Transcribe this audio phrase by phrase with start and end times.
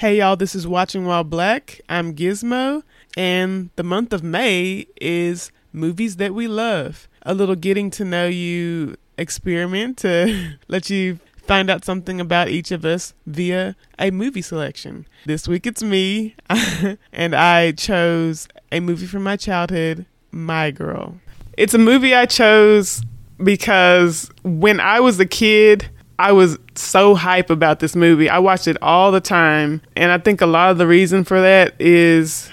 [0.00, 1.82] Hey y'all, this is Watching While Black.
[1.86, 2.84] I'm Gizmo,
[3.18, 7.06] and the month of May is movies that we love.
[7.20, 12.70] A little getting to know you experiment to let you find out something about each
[12.70, 15.06] of us via a movie selection.
[15.26, 16.34] This week it's me,
[17.12, 21.16] and I chose a movie from my childhood, My Girl.
[21.58, 23.02] It's a movie I chose
[23.36, 25.90] because when I was a kid,
[26.20, 28.28] I was so hype about this movie.
[28.28, 31.40] I watched it all the time, and I think a lot of the reason for
[31.40, 32.50] that is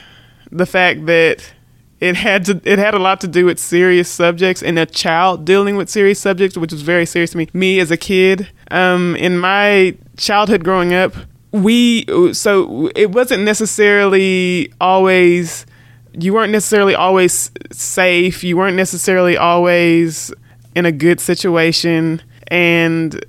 [0.50, 1.54] the fact that
[2.00, 5.44] it had to it had a lot to do with serious subjects and a child
[5.44, 7.50] dealing with serious subjects, which was very serious to me.
[7.52, 11.14] Me as a kid, um, in my childhood growing up,
[11.52, 15.66] we so it wasn't necessarily always
[16.14, 18.46] you weren't necessarily always safe.
[18.46, 20.34] You weren't necessarily always
[20.74, 23.26] in a good situation, and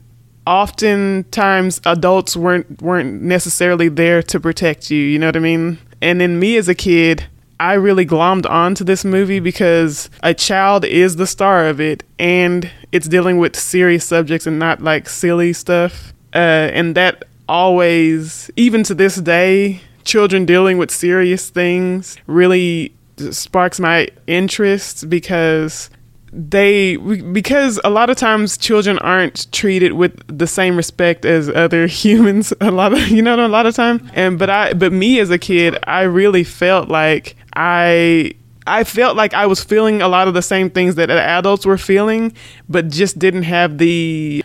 [0.49, 4.99] oftentimes adults weren't weren't necessarily there to protect you.
[4.99, 5.79] You know what I mean?
[6.01, 7.27] And then me as a kid,
[7.61, 12.71] I really glommed onto this movie because a child is the star of it, and
[12.93, 16.15] it's dealing with serious subjects and not like silly stuff.
[16.35, 22.95] Uh, and that always, even to this day, children dealing with serious things really
[23.31, 25.91] sparks my interest because
[26.33, 31.87] they because a lot of times children aren't treated with the same respect as other
[31.87, 34.11] humans a lot of you know a lot of time.
[34.15, 38.33] And but i but me as a kid i really felt like i
[38.67, 41.79] i felt like i was feeling a lot of the same things that adults were
[41.79, 42.33] feeling
[42.69, 44.45] but just didn't have the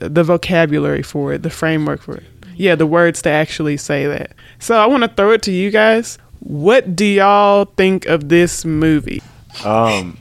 [0.00, 2.24] the vocabulary for it the framework for it.
[2.56, 4.32] Yeah the words to actually say that.
[4.58, 6.18] So i want to throw it to you guys.
[6.40, 9.22] What do y'all think of this movie?
[9.64, 10.16] Um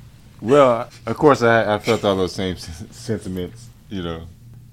[0.47, 3.69] well, of course, I, I felt all those same sentiments.
[3.89, 4.27] You know,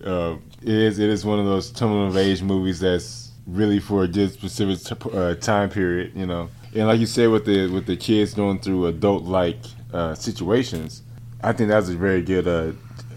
[0.05, 4.05] uh, it is it is one of those coming of age movies that's really for
[4.05, 6.13] a good specific t- uh, time period.
[6.15, 9.59] You know, and like you said, with the with the kids going through adult like
[9.93, 11.03] uh, situations,
[11.43, 12.73] I think that's a very good uh,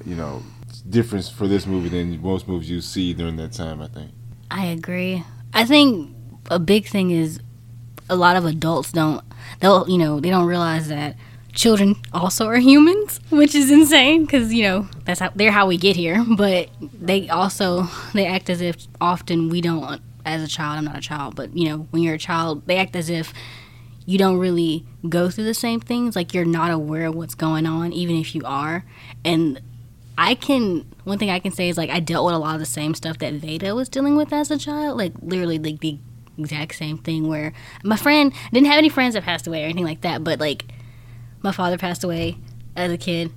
[0.05, 0.41] you know
[0.89, 3.81] difference for this movie than most movies you see during that time.
[3.81, 4.11] I think.
[4.49, 5.23] I agree.
[5.53, 6.15] I think
[6.49, 7.39] a big thing is
[8.09, 9.23] a lot of adults don't
[9.59, 11.15] they'll you know they don't realize that
[11.57, 15.75] children also are humans, which is insane because you know that's how they're how we
[15.75, 16.23] get here.
[16.37, 20.01] But they also they act as if often we don't.
[20.23, 22.77] As a child, I'm not a child, but you know when you're a child, they
[22.77, 23.33] act as if
[24.05, 26.15] you don't really go through the same things.
[26.15, 28.85] Like you're not aware of what's going on, even if you are.
[29.25, 29.61] And
[30.17, 32.59] I can one thing I can say is like I dealt with a lot of
[32.59, 34.97] the same stuff that Vada was dealing with as a child.
[34.97, 35.97] Like literally like the
[36.37, 37.53] exact same thing where
[37.83, 40.65] my friend didn't have any friends that passed away or anything like that, but like
[41.41, 42.37] my father passed away
[42.75, 43.31] as a kid,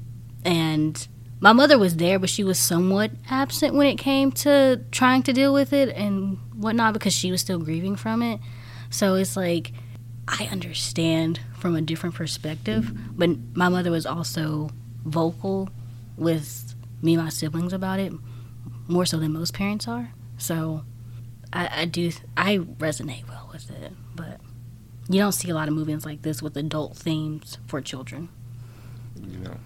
[0.44, 1.06] and
[1.40, 5.32] my mother was there, but she was somewhat absent when it came to trying to
[5.32, 8.40] deal with it and whatnot because she was still grieving from it.
[8.90, 9.72] So it's like
[10.28, 14.70] I understand from a different perspective, but my mother was also
[15.04, 15.70] vocal
[16.16, 18.12] with me and my siblings about it
[18.86, 20.12] more so than most parents are.
[20.36, 20.84] So
[21.52, 24.40] I, I do I resonate well with it, but
[25.10, 28.28] you don't see a lot of movies like this with adult themes for children.
[29.16, 29.56] You know,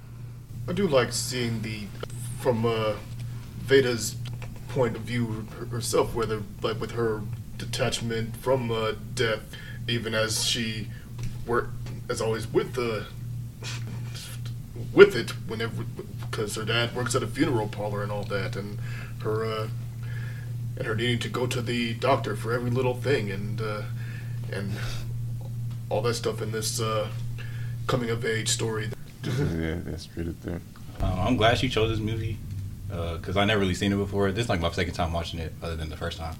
[0.66, 1.86] I do like seeing the
[2.40, 2.94] from uh,
[3.58, 4.16] Vada's
[4.68, 7.20] point of view herself, whether like with her
[7.58, 9.40] detachment from uh, death,
[9.86, 10.88] even as she
[11.46, 11.74] worked
[12.08, 13.06] as always with the
[14.94, 15.84] with it whenever
[16.30, 18.78] because her dad works at a funeral parlor and all that, and
[19.22, 19.68] her uh,
[20.78, 23.82] and her needing to go to the doctor for every little thing, and uh,
[24.50, 24.72] and
[25.90, 27.08] all that stuff in this uh,
[27.86, 28.90] coming of age story.
[29.22, 30.60] yeah, that's pretty there.
[31.00, 32.38] Um, I'm glad she chose this movie
[32.88, 34.30] because uh, I never really seen it before.
[34.32, 36.36] This is like my second time watching it, other than the first time.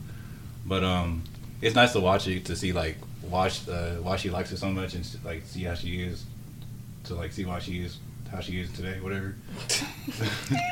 [0.66, 1.24] But um,
[1.60, 4.70] it's nice to watch it to see like watch uh, why she likes it so
[4.70, 6.24] much and like see how she is
[7.04, 7.98] to like see why she is
[8.30, 9.36] how she is today, whatever.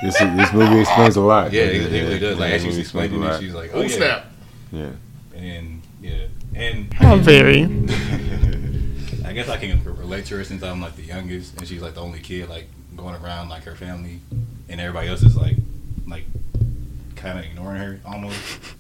[0.02, 1.52] this this movie explains a lot.
[1.52, 2.38] Yeah, it, it really does.
[2.38, 3.96] Like as she's explaining it, she's like, "Oh, oh yeah.
[3.96, 4.26] snap!"
[4.70, 4.90] Yeah.
[5.34, 7.64] And yeah, and how very.
[9.32, 11.94] I guess I can relate to her since I'm like the youngest, and she's like
[11.94, 14.20] the only kid like going around like her family,
[14.68, 15.56] and everybody else is like
[16.06, 16.26] like
[17.16, 18.38] kind of ignoring her almost.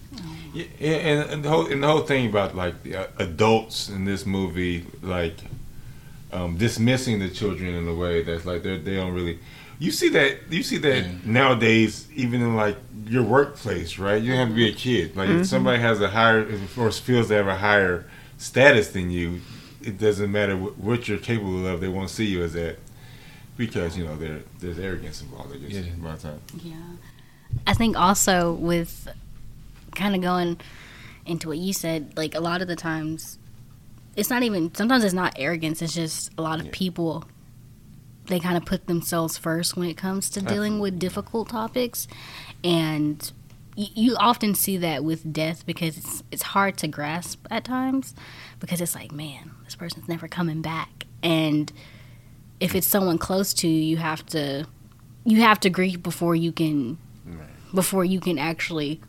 [0.54, 4.04] Yeah, and, and the whole and the whole thing about like the uh, adults in
[4.04, 5.36] this movie, like
[6.30, 9.38] um, dismissing the children in a way that's like they they don't really.
[9.78, 11.12] You see that you see that yeah.
[11.24, 12.76] nowadays, even in like
[13.06, 14.22] your workplace, right?
[14.22, 15.16] You don't have to be a kid.
[15.16, 15.40] Like mm-hmm.
[15.40, 16.46] if somebody has a higher
[16.76, 18.04] or feels they have a higher
[18.36, 19.40] status than you,
[19.86, 21.80] it doesn't matter what you're capable of.
[21.80, 22.78] They won't see you as that
[23.56, 24.16] because you know
[24.58, 25.54] there's arrogance involved.
[25.54, 25.92] I guess yeah.
[25.98, 26.40] my time.
[26.62, 26.74] Yeah,
[27.66, 29.08] I think also with
[29.94, 30.60] kind of going
[31.26, 33.38] into what you said, like a lot of the times,
[34.16, 34.74] it's not even.
[34.74, 35.82] Sometimes it's not arrogance.
[35.82, 36.72] It's just a lot of Yeah.
[36.74, 37.24] people.
[38.26, 42.06] They kind of put themselves first when it comes to dealing with difficult topics,
[42.62, 43.30] and
[43.74, 48.14] you often see that with death because it's it's hard to grasp at times
[48.60, 51.72] because it's like, man, this person's never coming back, and
[52.60, 54.66] if it's someone close to you, you have to
[55.24, 56.98] you have to grieve before you can
[57.74, 59.00] before you can actually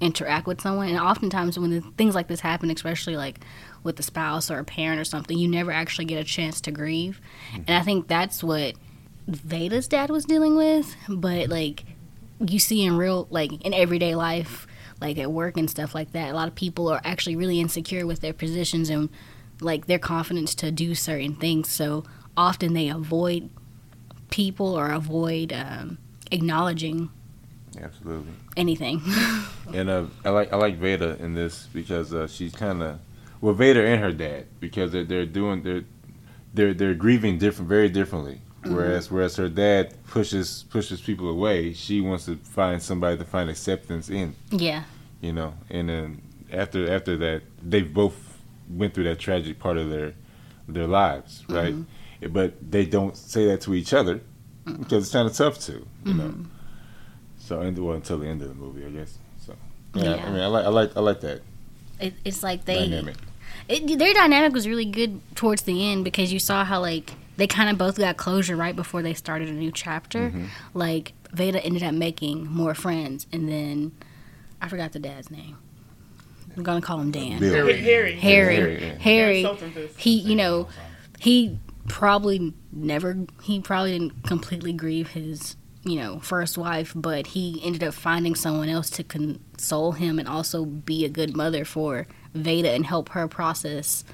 [0.00, 0.88] interact with someone.
[0.88, 3.38] And oftentimes, when things like this happen, especially like
[3.84, 6.72] with a spouse or a parent or something, you never actually get a chance to
[6.72, 7.20] grieve.
[7.52, 7.62] Mm-hmm.
[7.68, 8.74] And I think that's what
[9.28, 10.96] Vada's dad was dealing with.
[11.08, 11.84] But like
[12.40, 14.66] you see in real, like in everyday life,
[15.00, 18.06] like at work and stuff like that, a lot of people are actually really insecure
[18.06, 19.08] with their positions and
[19.60, 21.68] like their confidence to do certain things.
[21.70, 22.04] So
[22.36, 23.50] often they avoid
[24.30, 25.98] people or avoid um,
[26.30, 27.10] acknowledging
[27.80, 28.32] Absolutely.
[28.56, 29.02] anything.
[29.72, 32.98] And uh, I like I like Vada in this because uh, she's kind of
[33.40, 35.84] well Vada and her dad because they're, they're doing they're
[36.52, 38.40] they're they're grieving different very differently.
[38.64, 43.48] Whereas whereas her dad pushes pushes people away, she wants to find somebody to find
[43.48, 44.34] acceptance in.
[44.50, 44.82] yeah.
[45.20, 46.22] You know, and then
[46.52, 48.29] after after that, they both
[48.70, 50.14] went through that tragic part of their
[50.68, 51.54] their lives, mm-hmm.
[51.54, 52.32] right?
[52.32, 54.20] But they don't say that to each other
[54.64, 56.18] because it's kind of tough to, you mm-hmm.
[56.18, 56.34] know.
[57.38, 59.18] So well until the end of the movie, I guess.
[59.38, 59.56] So
[59.94, 60.26] yeah, Yeah.
[60.26, 61.42] I mean, I like I like I like that
[61.98, 63.16] It, it's like they dynamic.
[63.68, 67.46] it, their dynamic was really good towards the end because you saw how like they
[67.46, 70.28] kind of both got closure right before they started a new chapter.
[70.28, 70.44] Mm-hmm.
[70.74, 73.92] Like Vada ended up making more friends, and then
[74.60, 75.56] I forgot the dad's name.
[76.60, 77.38] I'm gonna call him Dan.
[77.40, 77.54] Bill.
[77.54, 77.80] Harry.
[77.80, 78.16] Harry.
[78.16, 78.54] Harry.
[78.56, 78.94] Harry, yeah.
[78.98, 79.42] Harry.
[79.42, 80.68] Something to- He, you know,
[81.18, 81.58] he
[81.88, 83.16] probably never.
[83.42, 88.34] He probably didn't completely grieve his, you know, first wife, but he ended up finding
[88.34, 93.08] someone else to console him and also be a good mother for Vada and help
[93.10, 94.04] her process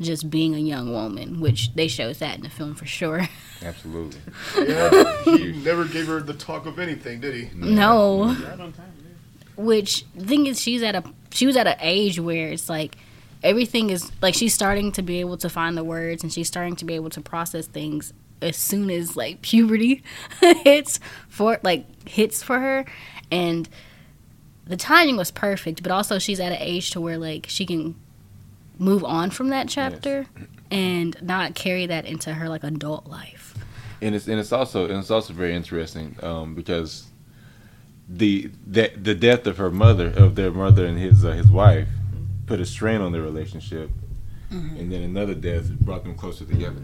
[0.00, 3.28] just being a young woman, which they shows that in the film for sure.
[3.62, 4.20] Absolutely.
[4.58, 7.48] Yeah, he never gave her the talk of anything, did he?
[7.56, 8.24] no.
[8.34, 8.92] Right on time.
[9.56, 11.04] which thing is she's at a
[11.34, 12.96] she was at an age where it's like
[13.42, 16.76] everything is like she's starting to be able to find the words and she's starting
[16.76, 20.02] to be able to process things as soon as like puberty
[20.40, 22.84] hits for like hits for her.
[23.30, 23.68] And
[24.66, 27.96] the timing was perfect but also she's at an age to where like she can
[28.78, 30.26] move on from that chapter
[30.70, 33.54] and not carry that into her like adult life.
[34.00, 37.08] And it's and it's also and it's also very interesting um, because
[38.08, 41.88] the that the death of her mother of their mother and his uh, his wife
[42.46, 43.90] put a strain on their relationship,
[44.50, 46.82] and then another death brought them closer together.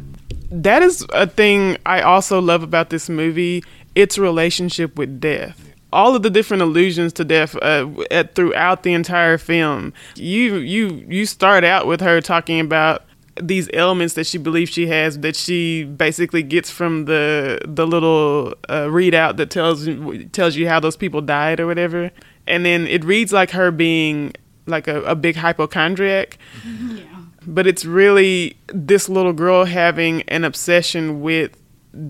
[0.50, 3.62] That is a thing I also love about this movie.
[3.94, 5.66] Its relationship with death.
[5.92, 9.92] All of the different allusions to death uh, at, throughout the entire film.
[10.14, 13.04] You you you start out with her talking about
[13.42, 18.54] these elements that she believes she has that she basically gets from the the little
[18.68, 19.88] uh, readout that tells
[20.32, 22.10] tells you how those people died or whatever,
[22.46, 24.32] and then it reads like her being
[24.66, 26.38] like a, a big hypochondriac.
[27.46, 31.56] But it's really this little girl having an obsession with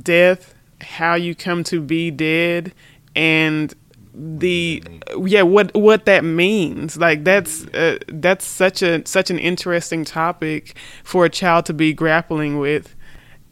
[0.03, 2.73] death, how you come to be dead,
[3.15, 3.73] and
[4.15, 4.83] the
[5.25, 6.97] yeah what what that means.
[6.97, 11.93] Like that's uh, that's such a such an interesting topic for a child to be
[11.93, 12.95] grappling with.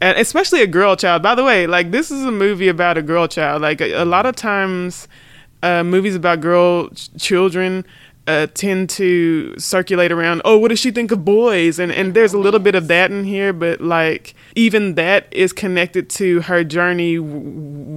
[0.01, 1.23] And especially a girl child.
[1.23, 3.61] By the way like this is a movie about a girl child.
[3.61, 5.07] Like a, a lot of times
[5.63, 7.85] uh, movies about girl ch- children
[8.29, 12.33] uh, tend to circulate around oh what does she think of boys and and there's
[12.33, 16.63] a little bit of that in here but like even that is connected to her
[16.63, 17.39] journey w-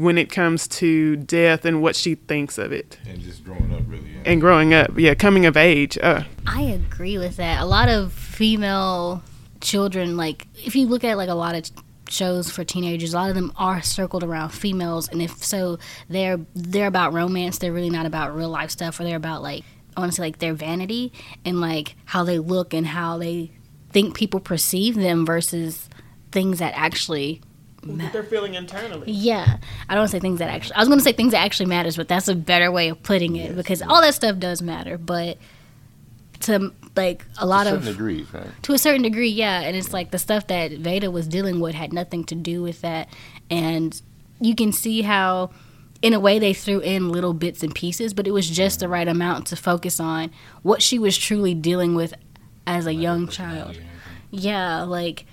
[0.05, 3.83] when it comes to death and what she thinks of it And just growing up,
[3.87, 4.11] really.
[4.11, 4.23] Yeah.
[4.33, 7.61] and growing up yeah coming of age uh, I agree with that.
[7.63, 9.23] A lot of female
[9.61, 11.71] children, like if you look at like a lot of
[12.09, 16.39] shows for teenagers, a lot of them are circled around females, and if so, they're
[16.55, 17.59] they're about romance.
[17.59, 19.63] They're really not about real life stuff, or they're about like
[19.97, 21.13] I want to say like their vanity
[21.45, 23.51] and like how they look and how they
[23.91, 25.89] think people perceive them versus
[26.31, 27.43] things that actually
[27.85, 29.59] they're feeling internally yeah,
[29.89, 30.77] I don't want to say things that actually.
[30.77, 33.03] I was going to say things that actually matters, but that's a better way of
[33.03, 34.97] putting it because all that stuff does matter.
[34.97, 35.39] But
[36.43, 38.47] to like a lot to of certain degrees, right?
[38.63, 41.75] to a certain degree, yeah, and it's like the stuff that Vada was dealing with
[41.75, 43.09] had nothing to do with that,
[43.51, 44.01] and
[44.41, 45.51] you can see how.
[46.03, 48.89] In a way, they threw in little bits and pieces, but it was just the
[48.89, 50.33] right amount to focus on
[50.63, 52.15] what she was truly dealing with
[52.67, 53.77] as a young child
[54.31, 55.27] yeah like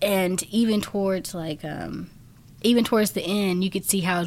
[0.00, 2.08] and even towards like um
[2.62, 4.24] even towards the end you could see how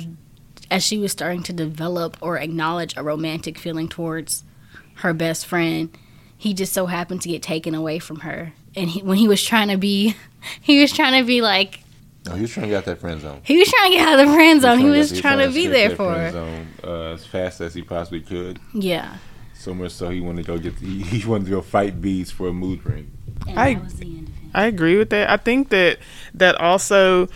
[0.69, 4.43] as she was starting to develop or acknowledge a romantic feeling towards
[4.95, 5.97] her best friend
[6.39, 8.53] he just so happened to get taken away from her.
[8.73, 10.15] And he, when he was trying to be,
[10.61, 11.81] he was trying to be like,
[12.25, 13.41] No, he was trying to get out that friend zone.
[13.43, 14.77] he was trying to get out of the friend zone.
[14.79, 16.31] He to was get- trying to be escape there for friend her.
[16.31, 18.59] zone, uh, as fast as he possibly could.
[18.73, 19.15] Yeah.
[19.53, 22.29] So much so he wanted to go get he, he wanted to go fight bees
[22.31, 23.11] for a mood ring.
[23.47, 24.51] And I- that was the end of him.
[24.53, 25.29] I agree with that.
[25.29, 25.99] I think that
[26.33, 27.27] that also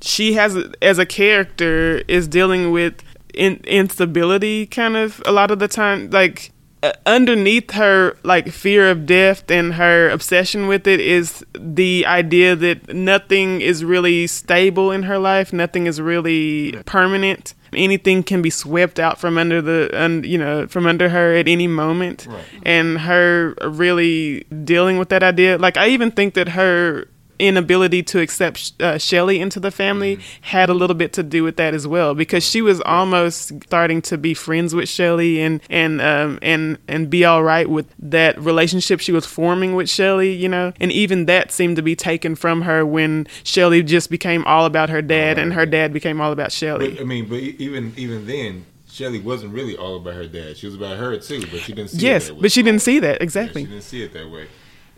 [0.00, 3.02] she has as a character is dealing with
[3.34, 6.50] in, instability kind of a lot of the time like
[6.82, 12.56] Uh, underneath her like fear of death and her obsession with it is the idea
[12.56, 18.48] that nothing is really stable in her life nothing is really permanent anything can be
[18.48, 22.44] swept out from under the un, you know from under her at any moment Right.
[22.64, 27.08] and her really dealing with that idea like i even think that her
[27.40, 31.56] inability to accept uh, Shelly into the family had a little bit to do with
[31.56, 36.00] that as well because she was almost starting to be friends with Shelly and and
[36.00, 40.48] um, and and be all right with that relationship she was forming with Shelly, you
[40.48, 40.72] know.
[40.80, 44.90] And even that seemed to be taken from her when Shelly just became all about
[44.90, 46.98] her dad and her dad became all about Shelly.
[47.00, 50.56] I mean, but even even then, Shelly wasn't really all about her dad.
[50.56, 52.40] She was about her too, but she didn't see yes, it that way.
[52.42, 53.62] but she didn't see that Yeah, exactly.
[53.64, 54.46] she didn't see it that way.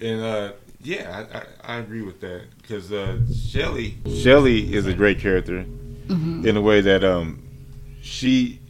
[0.01, 0.53] And uh,
[0.83, 1.39] yeah, I,
[1.73, 3.19] I, I agree with that because uh,
[3.51, 5.65] Shelly Shelly is a great character
[6.09, 7.43] in a way that um
[8.03, 8.61] she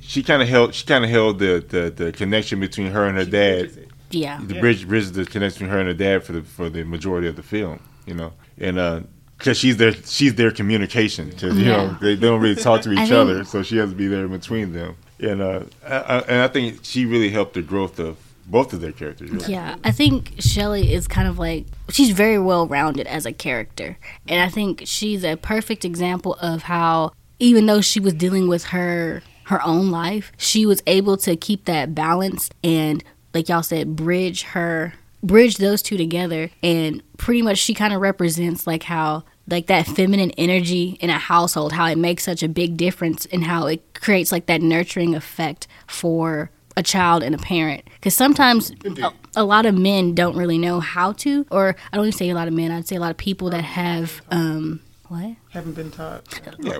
[0.00, 3.18] she kind of held she kind of held the, the the connection between her and
[3.18, 3.70] her dad.
[4.10, 4.40] Yeah.
[4.42, 4.60] the Yeah.
[4.60, 7.34] bridge bridges the connection between her and her dad for the for the majority of
[7.36, 9.00] the film, you know, and uh,
[9.36, 12.92] because she's their she's their communication, 'cause, you know they, they don't really talk to
[12.92, 15.96] each think- other, so she has to be there in between them, and uh, I,
[15.96, 19.48] I, and I think she really helped the growth of both of their characters.
[19.48, 23.98] Yeah, I think Shelly is kind of like she's very well rounded as a character,
[24.28, 28.64] and I think she's a perfect example of how even though she was dealing with
[28.66, 33.02] her her own life, she was able to keep that balance and
[33.34, 38.00] like y'all said bridge her bridge those two together and pretty much she kind of
[38.00, 42.48] represents like how like that feminine energy in a household how it makes such a
[42.48, 47.38] big difference and how it creates like that nurturing effect for a child and a
[47.38, 47.82] parent.
[47.94, 52.06] Because sometimes a, a lot of men don't really know how to or i don't
[52.06, 54.80] even say a lot of men i'd say a lot of people that have um
[55.08, 55.36] what?
[55.50, 56.24] Haven't been taught.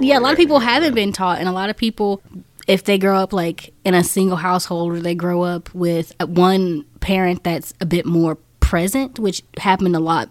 [0.00, 2.22] yeah, a lot of people haven't been taught, and a lot of people,
[2.66, 6.26] if they grow up like in a single household or they grow up with uh,
[6.26, 10.28] one parent that's a bit more present, which happened a lot,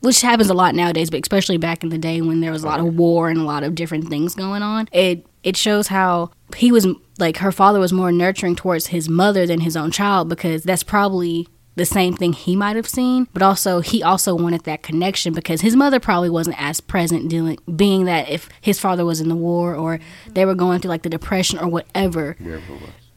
[0.00, 2.66] which happens a lot nowadays, but especially back in the day when there was a
[2.66, 6.30] lot of war and a lot of different things going on, it it shows how
[6.56, 6.86] he was
[7.18, 10.82] like her father was more nurturing towards his mother than his own child because that's
[10.82, 15.32] probably the same thing he might have seen, but also he also wanted that connection
[15.32, 19.28] because his mother probably wasn't as present dealing being that if his father was in
[19.28, 22.36] the war or they were going through like the depression or whatever,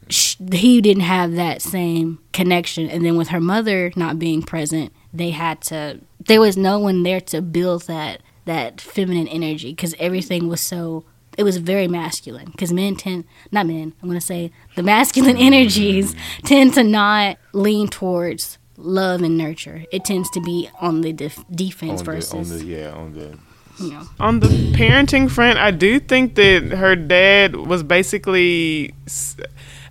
[0.10, 2.88] sh- he didn't have that same connection.
[2.88, 7.02] And then with her mother not being present, they had to there was no one
[7.04, 11.04] there to build that that feminine energy because everything was so
[11.38, 15.38] it was very masculine because men tend not men i'm going to say the masculine
[15.50, 16.20] energies mm.
[16.44, 21.44] tend to not lean towards love and nurture it tends to be on the def-
[21.52, 23.38] defense on the, versus on the yeah on the
[23.80, 28.94] you know On the parenting front, I do think that her dad was basically.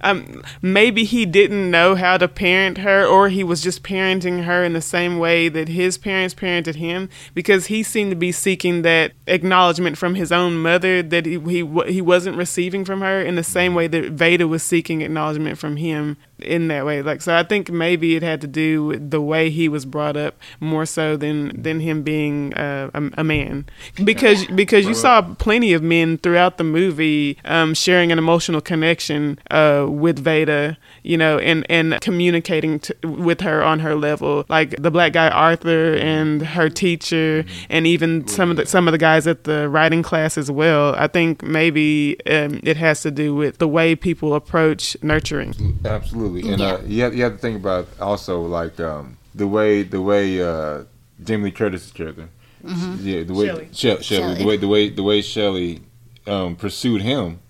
[0.03, 4.65] Um, maybe he didn't know how to parent her, or he was just parenting her
[4.65, 8.83] in the same way that his parents parented him, because he seemed to be seeking
[8.83, 13.37] that acknowledgement from his own mother that he he, he wasn't receiving from her in
[13.37, 17.03] the same way that Vada was seeking acknowledgement from him in that way.
[17.03, 20.17] Like, so I think maybe it had to do with the way he was brought
[20.17, 23.67] up more so than than him being uh, a, a man,
[24.05, 29.39] because because you saw plenty of men throughout the movie um, sharing an emotional connection
[29.51, 34.81] uh, with Vada, you know, and and communicating to, with her on her level, like
[34.81, 38.99] the black guy Arthur and her teacher, and even some of the some of the
[38.99, 40.95] guys at the writing class as well.
[40.97, 45.81] I think maybe um, it has to do with the way people approach nurturing.
[45.85, 46.67] Absolutely, and Yeah.
[46.75, 50.43] uh, you have you have to think about also like um, the way the way
[50.43, 50.85] uh,
[51.25, 52.29] Jamie Lee Curtis' character,
[52.65, 53.69] yeah, the way Shelly.
[53.73, 55.81] Shelly, Shelly, the way the way the way Shelly
[56.27, 57.41] um, pursued him.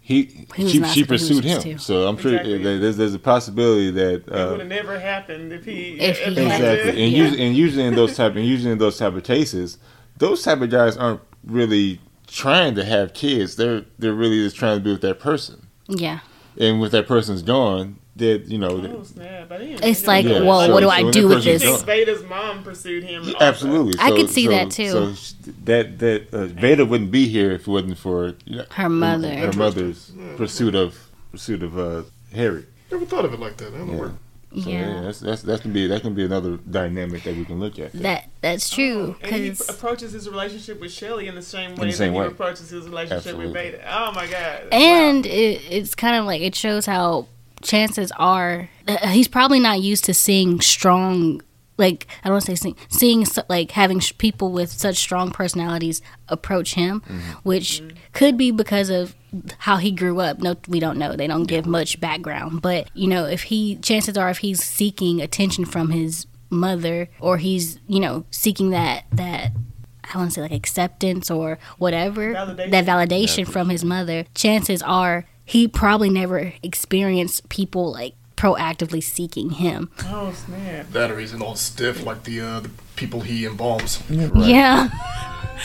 [0.00, 1.78] He, He she, she pursued him, too.
[1.78, 2.58] so I'm sure Exactly.
[2.58, 6.18] that there's there's a possibility that it would uh, have never happened if he If
[6.18, 7.22] he exactly, and, Yeah.
[7.22, 9.78] usually, and usually in those type and usually in those type of cases,
[10.18, 13.56] those type of guys aren't really trying to have kids.
[13.56, 16.18] They're they're really just trying to be with that person, yeah
[16.58, 18.68] and when that person's gone, that you know.
[18.68, 19.50] Oh, snap.
[19.50, 20.44] I didn't It's like, that.
[20.44, 21.62] well, so- what do so I do with this?
[21.62, 23.22] I think Vada's mom pursued him.
[23.24, 23.44] Yeah, also.
[23.44, 24.00] Absolutely.
[24.00, 25.14] I could see that, too.
[25.14, 28.88] So that that uh, Veda wouldn't be here if it wasn't for you know, Her
[28.88, 29.34] mother.
[29.34, 30.96] her mother's pursuit of
[31.32, 32.02] pursuit of uh,
[32.34, 32.64] Harry.
[32.90, 33.72] Never thought of it like that.
[33.72, 33.96] That'll Yeah.
[33.96, 34.12] work.
[34.56, 34.94] So, Yeah.
[34.94, 37.76] yeah, that's, that's that can be that can be another dynamic that we can look
[37.80, 37.92] at.
[37.94, 41.86] That that's true And he because approaches his relationship with Shelly in the same way
[41.88, 42.26] the same that way.
[42.26, 43.46] he approaches his relationship Absolutely.
[43.46, 43.80] with Beta.
[43.92, 44.68] Oh my god!
[44.70, 47.26] and it, it's kind of like it shows how
[47.64, 51.40] chances are uh, he's probably not used to seeing strong
[51.76, 54.96] like i don't want to say seeing, seeing so- like having sh- people with such
[54.96, 57.00] strong personalities approach him
[57.42, 59.14] which could be because of
[59.58, 60.38] how he grew up.
[60.38, 61.16] No we don't know.
[61.16, 62.62] They don't give much background.
[62.62, 67.38] But you know if he chances are if he's seeking attention from his mother or
[67.38, 69.50] he's you know seeking that that
[70.12, 72.70] I want to say like acceptance or whatever Validation.
[72.70, 73.48] that validation.
[73.48, 74.24] from his mother.
[74.36, 79.90] Chances are he probably never experienced people like proactively seeking him.
[80.04, 80.90] oh snap!
[80.90, 84.02] That or he's all stiff like the uh, the people he embalms.
[84.34, 84.88] Yeah,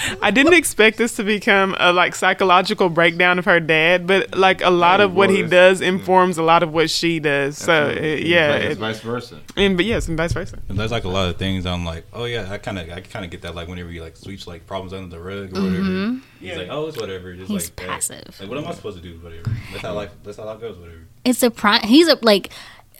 [0.22, 4.62] I didn't expect this to become a like psychological breakdown of her dad, but like
[4.62, 5.88] a lot Yeah, of what he does mm.
[5.88, 7.58] informs a lot of what she does.
[7.58, 8.12] So Absolutely.
[8.22, 9.40] It's yeah, like- it's it, vice versa.
[9.58, 10.60] and but yes, and vice versa.
[10.70, 13.02] And there's like a lot of things I'm like, oh yeah, I kind of I
[13.02, 15.62] kind of get that like whenever you like sweeps like problems under the rug or
[15.62, 15.84] whatever.
[15.84, 16.18] Mm-hmm.
[16.40, 16.58] He's Yeah.
[16.58, 17.34] like, oh, it's whatever.
[17.36, 17.88] Just He's like that.
[17.88, 18.36] passive.
[18.40, 19.18] Like, what am I supposed to do?
[19.20, 19.50] Whatever.
[19.72, 20.12] That's how life.
[20.24, 20.78] That's how life goes.
[20.78, 21.00] Whatever.
[21.26, 21.82] it's a prime.
[21.84, 22.50] He's a like.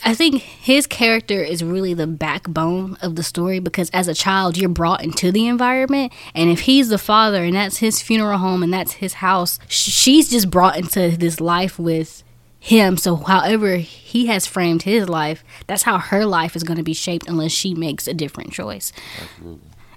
[0.04, 4.56] I think his character is really the backbone of the story because as a child
[4.56, 8.62] you're brought into the environment and if he's the father and that's his funeral home
[8.62, 12.22] and that's his house she's just brought into this life with
[12.58, 12.96] him.
[12.96, 16.94] So however he has framed his life that's how her life is going to be
[16.94, 18.92] shaped unless she makes a different choice.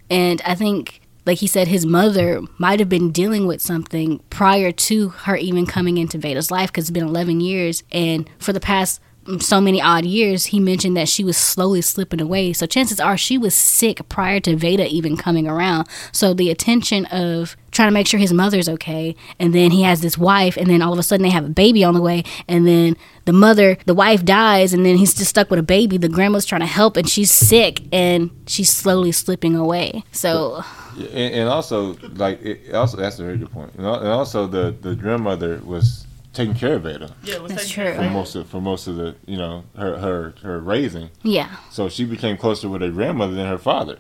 [0.10, 4.72] And i think like he said his mother might have been dealing with something prior
[4.74, 7.84] to her even coming into vada's life because it's been 11 years.
[7.92, 9.00] And for the past
[9.40, 12.54] so many odd years he mentioned that she was slowly slipping away.
[12.54, 15.88] So chances are she was sick prior to vada even coming around.
[16.12, 20.02] So the attention of trying to make sure his mother's okay and then he has
[20.02, 22.24] this wife and then all of a sudden they have a baby on the way
[22.48, 25.98] and then the mother the wife dies and then he's just stuck with a baby.
[25.98, 30.04] The grandma's trying to help and she's sick and she's slowly slipping away.
[30.12, 30.64] So
[30.98, 33.74] and, and also like it also that's a very good point.
[33.76, 37.94] And also the the grandmother was taking care of Ada Yeah, it was That's true.
[37.94, 41.10] for most of for most of the you know her her her raising.
[41.24, 43.98] yeah So she became closer with her grandmother than her father.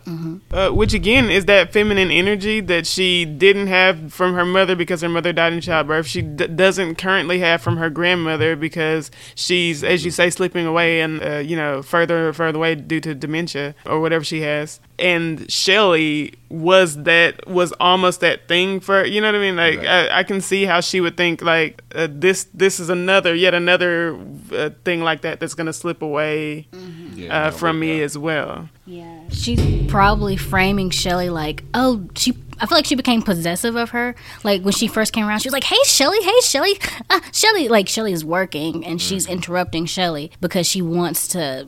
[0.52, 5.02] Uh, which again is that feminine energy that she didn't have from her mother because
[5.02, 6.08] her mother died in childbirth.
[6.08, 11.02] She d- doesn't currently have from her grandmother because she's, as you say, slipping away
[11.02, 14.80] and uh, you know further and further away due to dementia or whatever she has.
[15.00, 19.56] And Shelly was that was almost that thing for you know what I mean.
[19.56, 19.88] Like Right.
[20.12, 23.54] I, I can see how she would think like uh, this this is another yet
[23.54, 24.18] another
[24.54, 26.68] uh, thing like that that's gonna slip away
[27.16, 28.70] Yeah, uh, from me as well.
[28.86, 29.20] Yeah.
[29.30, 32.34] She's probably framing Shelly like, oh, she.
[32.60, 34.16] I feel like she became possessive of her.
[34.44, 37.68] Like when she first came around, she was like, "Hey, Shelly, hey, Shelly, uh, Shelly."
[37.68, 41.68] Like Shelly is working and she's interrupting Shelly because she wants to.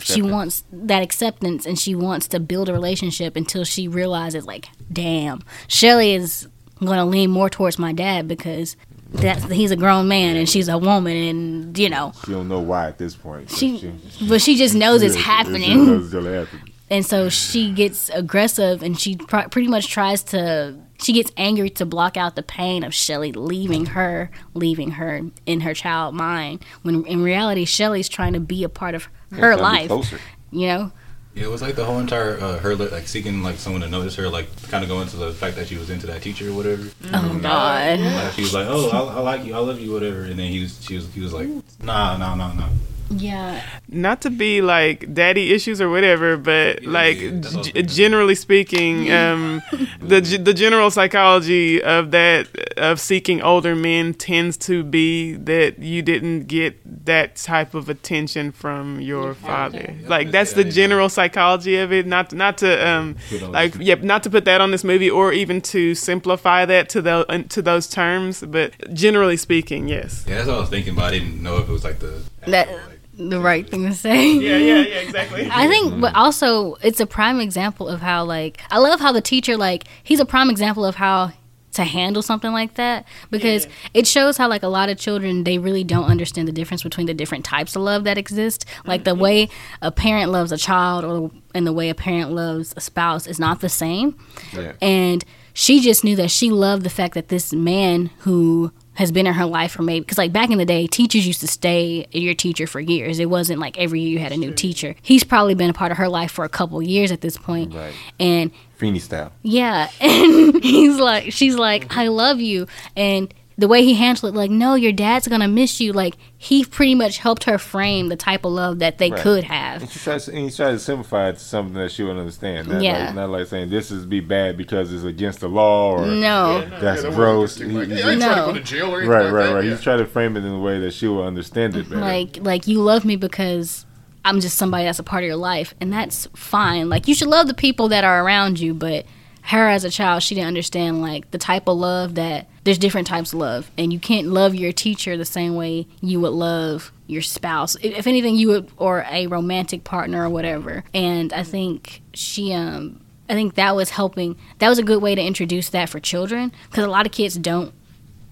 [0.00, 4.68] She wants that acceptance and she wants to build a relationship until she realizes, like,
[4.92, 6.48] damn, Shelly is
[6.80, 8.76] going to lean more towards my dad because
[9.10, 12.60] that's he's a grown man and she's a woman and you know She don't know
[12.60, 13.48] why at this point.
[13.48, 13.92] but she,
[14.28, 15.62] but she just knows it's happening.
[15.62, 16.72] She knows it's happen.
[16.90, 21.68] and so she gets aggressive and she pr- pretty much tries to she gets angry
[21.70, 26.64] to block out the pain of Shelly leaving her leaving her in her child mind
[26.82, 30.20] when in reality Shelly's trying to be a part of her Trying to be life
[30.50, 30.92] you know
[31.36, 34.16] Yeah, it was like the whole entire uh, her like seeking like someone to notice
[34.16, 36.54] her, like kind of going to the fact that she was into that teacher or
[36.54, 36.88] whatever.
[37.12, 40.22] oh god Like, she was like, "Oh, I, I like you, I love you, whatever,"
[40.22, 41.46] and then he was, she was, he was like,
[41.82, 42.68] "Nah, nah, nah, nah."
[43.10, 47.54] Yeah not to be like daddy issues or whatever, but Yeah, like yeah, that's what
[47.54, 49.62] I was g- generally speaking, um,
[50.00, 55.78] the g- the general psychology of that of seeking older men tends to be that
[55.78, 59.94] you didn't get that type of attention from your father.
[60.00, 60.70] Yeah, Like yeah, that's the yeah.
[60.70, 62.06] general psychology of it.
[62.06, 65.08] Not not to um Put like this- yep, not to put that on this movie
[65.08, 70.24] or even to simplify that to the to those terms, but generally speaking, yes.
[70.26, 72.20] Yeah, that's what I was thinking, but I didn't know if it was like the
[72.46, 75.48] that like, the right thing to say Yeah, yeah, yeah, exactly.
[75.52, 79.20] I think, but also it's a prime example of how like I love how the
[79.22, 81.32] teacher like he's a prime example of how
[81.72, 83.72] to handle something like that because Yeah.
[83.92, 87.06] it shows how like a lot of children they really don't understand the difference between
[87.06, 88.64] the different types of love that exist.
[88.86, 89.48] Like the way
[89.82, 93.38] a parent loves a child or and the way a parent loves a spouse is
[93.38, 94.16] not the same
[94.54, 94.72] Yeah.
[94.80, 99.26] and she just knew that she loved the fact that this man who has been
[99.26, 102.06] in her life for maybe because like back in the day teachers used to stay
[102.12, 103.18] your teacher for years.
[103.18, 104.94] It wasn't like every year you had a new teacher.
[105.02, 107.74] He's probably been a part of her life for a couple years at this point.
[107.74, 107.94] Right.
[108.18, 109.32] and Feeny style.
[109.42, 109.88] yeah.
[110.00, 112.66] And he's like she's like i love you.
[112.96, 115.92] And the way he handled it, like, no, your dad's gonna miss you.
[115.92, 119.20] Like he pretty much helped her frame the type of love that they Right.
[119.20, 119.82] could have.
[119.82, 122.68] And she tries, and he tries to simplify it to something that she would understand.
[122.68, 123.06] Not Yeah.
[123.06, 126.64] like, not like saying this is be bad because it's against the law or No,
[126.80, 127.58] that's Yeah, gross.
[127.60, 127.70] interesting.
[127.70, 128.46] He- Like, he- hey, trying to No.
[128.46, 129.54] go to jail or anything right, like right, that.
[129.54, 129.64] right.
[129.64, 129.70] Yeah.
[129.70, 132.00] He's trying to frame it in a way that she will understand it better.
[132.02, 133.86] like like you love me because
[134.24, 136.88] I'm just somebody that's a part of your life, and that's fine.
[136.90, 139.06] Like you should love the people that are around you, but
[139.42, 143.06] her as a child, she didn't understand like the type of love that there's different
[143.06, 146.90] types of love, and you can't love your teacher the same way you would love
[147.06, 147.76] your spouse.
[147.80, 150.82] If anything, you would or a romantic partner or whatever.
[150.92, 153.00] And I think she um.
[153.28, 154.36] I think that was helping.
[154.58, 157.36] That was a good way to introduce that for children because a lot of kids
[157.36, 157.72] don't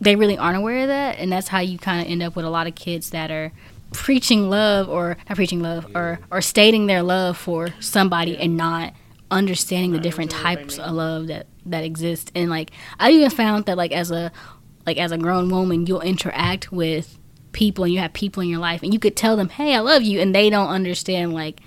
[0.01, 2.45] they really aren't aware of that and that's how you kind of end up with
[2.45, 3.53] a lot of kids that are
[3.93, 8.93] preaching love or not preaching love or or stating their love for somebody and not
[9.31, 13.77] understanding the different types of love that that exist and like i even found that
[13.77, 14.31] like as a
[14.87, 17.19] like as a grown woman you'll interact with
[17.53, 19.79] people and you have people in your life and you could tell them hey i
[19.79, 21.61] love you and they don't understand like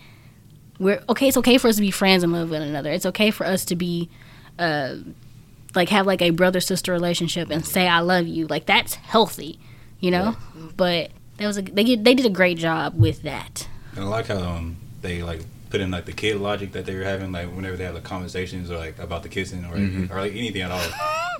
[0.79, 3.31] we're okay it's okay for us to be friends and love one another it's okay
[3.31, 4.09] for us to be
[4.59, 4.95] uh
[5.77, 8.47] like have like a brother sister relationship and say I love you.
[8.47, 9.59] Like that's healthy,
[9.99, 10.35] you know.
[10.75, 13.69] But that was a they did, they did a great job with that.
[13.95, 16.95] And I like how um they like put in like the kid logic that they
[16.95, 19.75] were having like whenever they have like conversations or like about the kissing or
[20.15, 20.81] or like anything at all.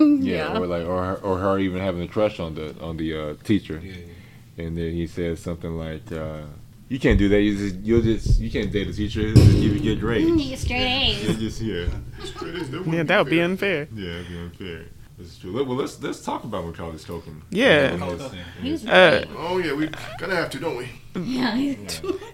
[0.00, 3.14] yeah, or like, or her, or her even having a crush on the on the
[3.16, 4.64] uh, teacher, Yeah.
[4.64, 6.42] and then he says something like, uh,
[6.88, 7.40] "You can't do that.
[7.40, 9.34] You just, you'll just, you can't date a teacher.
[9.34, 10.60] Just give you good grades.
[10.60, 11.88] straight You're just here.
[12.24, 13.88] Straight A's, that Yeah, wouldn't that would be unfair.
[13.94, 14.84] Yeah, it'd be unfair.
[15.18, 15.52] That's true.
[15.52, 17.42] Well, let's let's talk about Macaulay Culkin.
[17.50, 17.96] Yeah.
[17.96, 20.88] His- his- Uh, Oh yeah, we kind of have to, don't we?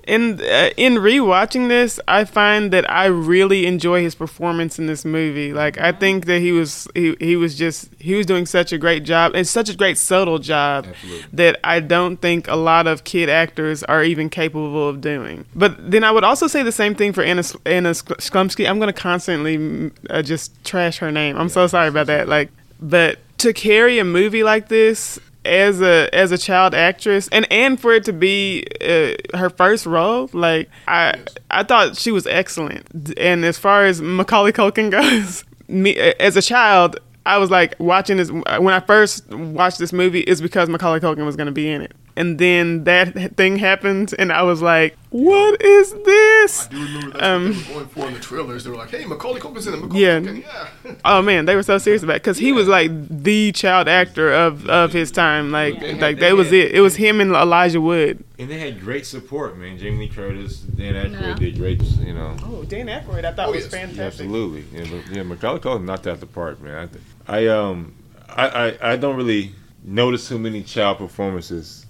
[0.06, 5.04] In uh, in rewatching this, I find that I really enjoy his performance in this
[5.04, 5.52] movie.
[5.52, 8.78] Like I think that he was he, he was just he was doing such a
[8.78, 11.26] great job and such a great subtle job Absolutely.
[11.32, 15.46] that I don't think a lot of kid actors are even capable of doing.
[15.54, 18.68] But then I would also say the same thing for Anna Anna Sk- Sklumsky.
[18.68, 21.36] I'm going to constantly uh, just trash her name.
[21.36, 22.28] I'm so sorry about that.
[22.28, 27.46] Like, but to carry a movie like this as a as a child actress and
[27.50, 31.14] and for it to be uh, her first role like i
[31.50, 32.86] i thought she was excellent.
[33.18, 38.16] And as far as macaulay culkin goes me as a child i was like watching
[38.18, 41.68] this when i first watched this movie is because macaulay culkin was going to be
[41.68, 46.70] in it and then that thing happened and i was like what is this I
[46.70, 48.64] do remember that's Um, what they were going for in the trailers.
[48.64, 50.18] They were like, "Hey, Macaulay Culkin's in it." Macaulay Yeah.
[50.18, 50.42] Culkin,
[50.84, 50.94] yeah.
[51.04, 54.32] Oh man, they were so serious about it because he was like the child actor
[54.34, 55.52] of, of his time.
[55.52, 56.72] Like They had- like they that was it.
[56.72, 58.24] It was him and Elijah Wood.
[58.40, 59.78] And they had great support, man.
[59.78, 61.34] Jamie Lee Curtis, Dan Aykroyd Yeah.
[61.34, 62.36] did great, you know.
[62.44, 63.70] Oh, Dan Aykroyd, I thought Oh, was yes.
[63.70, 64.00] fantastic.
[64.26, 64.64] Absolutely.
[64.76, 66.90] Yeah, but, yeah Macaulay Culkin knocked out the park, man.
[67.28, 67.94] I, I um
[68.28, 69.52] I, I I don't really
[69.84, 71.83] notice too many child performances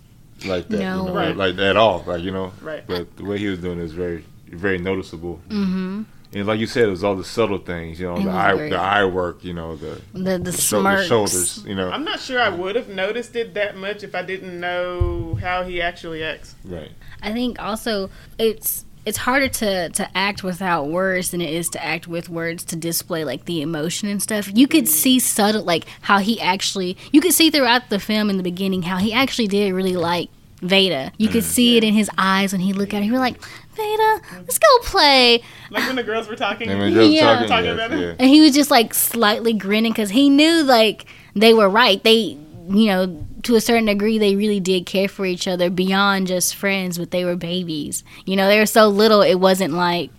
[0.47, 1.01] like that, No.
[1.03, 1.37] you know, Right.
[1.37, 2.53] like at all, like you know.
[2.61, 2.87] Right.
[2.87, 5.41] But the way he was doing it is very very noticeable.
[5.49, 6.03] Mm-hmm.
[6.37, 8.35] And like you said, it was all the subtle things, you know, It the was
[8.35, 11.91] eye very- the eye work, you know, the The the sho- the shoulders, you know.
[11.91, 15.63] I'm not sure I would have noticed it that much if I didn't know how
[15.65, 16.55] he actually acts.
[16.65, 16.91] right.
[17.23, 21.85] I think also it's it's harder to to act without words than it is to
[21.85, 24.51] act with words to display like the emotion and stuff.
[24.55, 24.93] You could mm-hmm.
[24.93, 28.83] see subtle like how he actually you could see throughout the film in the beginning
[28.83, 31.13] how he actually did really like Vada.
[31.19, 33.03] You could see it in his eyes when he looked at her.
[33.03, 33.37] He was like,
[33.77, 35.43] Vada, let's go play.
[35.71, 36.71] Like when the girls were talking.
[36.71, 37.35] And when Joe's Yeah.
[37.35, 38.01] talking, Talking yes, about it.
[38.01, 38.15] yeah.
[38.19, 42.03] And he was just like slightly grinning because he knew like they were right.
[42.03, 42.39] They,
[42.69, 46.55] you know, to a certain degree, they really did care for each other beyond just
[46.55, 48.05] friends, but they were babies.
[48.25, 50.11] You know, they were so little, it wasn't like,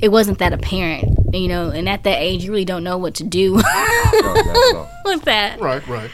[0.00, 3.14] it wasn't that apparent, you know, and at that age, you really don't know what
[3.16, 4.90] to do No, not at all.
[5.04, 5.60] with that.
[5.60, 6.10] Right, right.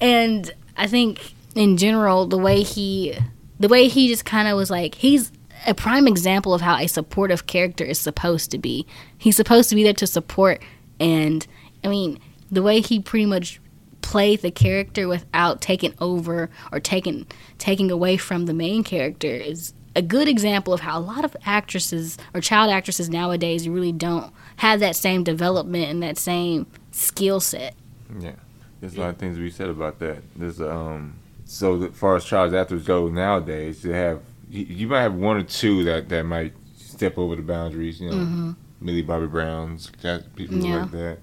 [0.00, 3.14] And I think in general, the way he,
[3.60, 5.30] the way he just kind of was like, he's
[5.66, 8.86] a prime example of how a supportive character is supposed to be.
[9.18, 10.62] He's supposed to be there to support,
[10.98, 11.46] and
[11.84, 12.18] I mean,
[12.50, 13.60] the way he pretty much
[14.08, 17.26] played the character without taking over or taking
[17.58, 21.36] taking away from the main character is a good example of how a lot of
[21.44, 27.38] actresses or child actresses nowadays really don't have that same development and that same skill
[27.38, 27.74] set.
[28.18, 28.32] Yeah,
[28.80, 30.22] there's a lot of things to be said about that.
[30.34, 35.02] There's um, so as far as child actors go nowadays, you have you, you might
[35.02, 38.00] have one or two that that might step over the boundaries.
[38.00, 40.66] You know, Millie Bobby Brown's, that- people Mm-hmm.
[40.66, 40.80] Yeah.
[40.82, 41.18] like that.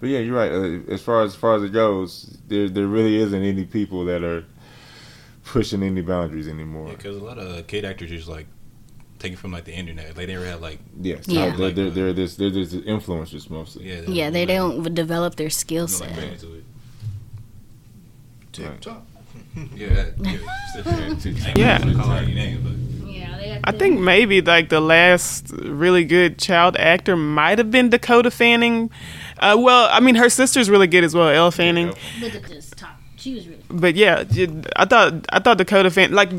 [0.00, 0.50] But yeah, you're right.
[0.50, 4.04] Uh, as far as, as far as it goes, there there really isn't any people
[4.06, 4.44] that are
[5.44, 6.88] pushing any boundaries anymore.
[6.88, 8.46] Yeah, because a lot of kid actors just like
[9.18, 10.06] taken from like the internet.
[10.08, 11.54] Like they never had like Yes, Yeah.
[11.54, 13.88] they're, they're, they're, this, they're just influencers mostly.
[13.90, 16.16] yeah Yeah, they don't develop their skill no, set.
[16.16, 16.64] bang into it.
[18.52, 18.84] Tip.
[19.74, 20.38] Yeah, yeah.
[21.56, 21.78] Yeah.
[21.78, 26.76] Call it any name, but Yeah, I think maybe like the last really good child
[26.76, 28.90] actor might have been Dakota Fanning.
[29.40, 31.88] Uh, well, I mean, her sister's really good as well, Elle Fanning.
[32.20, 33.62] But the, the top, she was really.
[33.68, 36.30] But yeah, j- I thought I thought Dakota Fanning like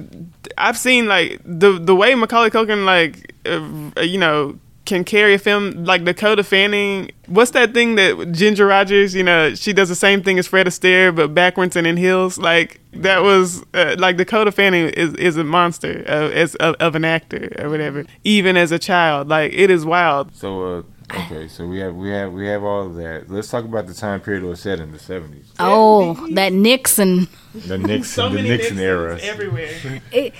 [0.57, 5.39] I've seen like the the way Macaulay Culkin like uh, you know can carry a
[5.39, 7.11] film like Dakota Fanning.
[7.27, 9.15] What's that thing that Ginger Rogers?
[9.15, 12.37] You know, she does the same thing as Fred Astaire, but backwards and in heels.
[12.37, 16.95] Like that was uh, like Dakota Fanning is is a monster uh, as of, of
[16.95, 18.05] an actor or whatever.
[18.23, 20.35] Even as a child, like it is wild.
[20.35, 20.81] So uh,
[21.15, 23.29] okay, so we have we have we have all of that.
[23.29, 27.27] Let's talk about the time period it was set in the seventies, Oh, that Nixon.
[27.53, 29.19] the Nixon, the Nixon era.
[29.21, 30.01] everywhere.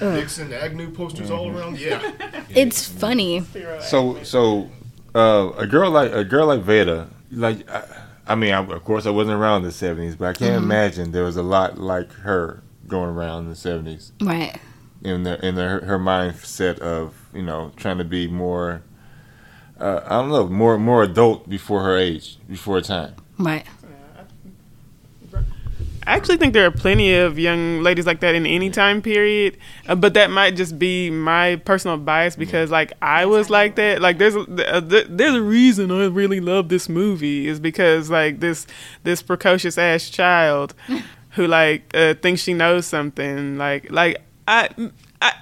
[0.00, 1.56] Uh, Nixon, Agnew posters all mm-hmm.
[1.58, 1.80] around.
[1.80, 2.12] Yeah.
[2.50, 3.42] It's funny.
[3.80, 4.70] So so
[5.16, 7.82] uh, a girl like a girl like Veda, like I,
[8.28, 10.64] I mean, I, of course I wasn't around in the seventies, but I can't mm-hmm.
[10.70, 14.56] imagine there was a lot like her going around in the seventies Right.
[15.02, 18.82] in the in the, her, her mindset of you know trying to be more.
[19.78, 23.14] Uh, I don't know, more more adult before her age, before her time.
[23.38, 23.66] Right.
[26.06, 29.56] I actually think there are plenty of young ladies like that in any time period,
[29.88, 34.02] uh, but that might just be my personal bias because like I was like that.
[34.02, 34.40] Like there's a,
[34.74, 38.66] uh, there's a reason I really love this movie is because like this
[39.02, 40.74] this precocious ass child
[41.30, 43.56] who like uh, thinks she knows something.
[43.56, 44.68] Like like I
[45.22, 45.32] I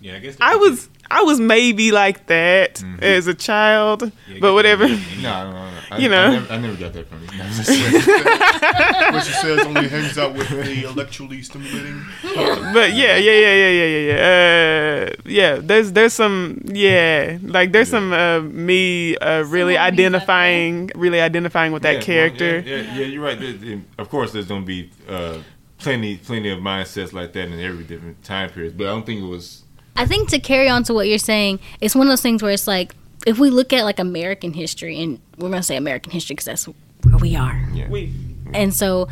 [0.00, 4.54] yeah, I guess I was I was maybe like that as a child, Yeah, but
[4.54, 4.86] whatever.
[4.86, 5.70] No, no, no.
[5.90, 6.32] I, You I know.
[6.34, 7.28] never, I never got that from you.
[9.12, 12.04] Where she says only hangs out with the electrically stimulating.
[12.22, 15.06] but yeah, yeah, yeah, yeah, yeah, yeah, yeah.
[15.10, 20.90] Uh, yeah, there's there's some yeah, like there's some uh, me uh, really Someone identifying,
[20.94, 22.58] really identifying with that Yeah, well, character.
[22.60, 23.38] Yeah, yeah, yeah, you're right.
[23.40, 25.38] There- there- Of course, there's gonna be uh,
[25.78, 28.76] plenty, plenty of mindsets like that in every different time period.
[28.78, 29.64] But I don't think it was.
[29.96, 32.52] I think to carry on to what you're saying, it's one of those things where
[32.52, 32.94] it's like
[33.26, 36.64] if we look at like American history, and we're gonna say American history because that's
[36.64, 37.68] where we are.
[37.72, 37.88] Yeah.
[37.88, 38.12] We
[38.54, 39.08] And so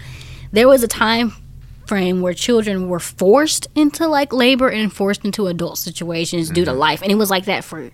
[0.52, 1.32] there was a time
[1.86, 6.70] frame where children were forced into like labor and forced into adult situations due to
[6.70, 6.80] mm-hmm.
[6.80, 7.02] life.
[7.02, 7.90] And it was like that for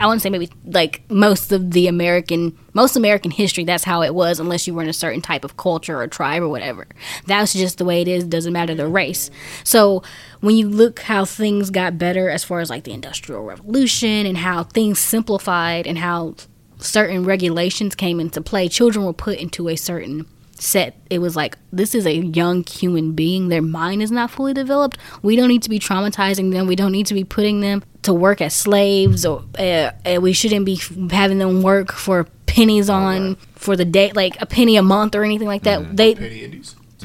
[0.00, 4.02] I want to say maybe like most of the American most American history that's how
[4.02, 6.86] it was unless you were in a certain type of culture or tribe or whatever.
[7.26, 9.30] That's just the way it is, doesn't matter the race.
[9.64, 10.02] So
[10.40, 14.38] when you look how things got better as far as like the industrial revolution and
[14.38, 16.34] how things simplified and how
[16.78, 20.26] certain regulations came into play, children were put into a certain
[20.60, 20.96] set.
[21.10, 23.48] It was like this is a young human being.
[23.48, 24.98] Their mind is not fully developed.
[25.22, 26.66] We don't need to be traumatizing them.
[26.66, 30.32] We don't need to be putting them to work as slaves, or uh, uh, we
[30.32, 34.82] shouldn't be having them work for pennies on for the day, like a penny a
[34.82, 35.96] month or anything like that.
[35.96, 36.74] They Penny Indies.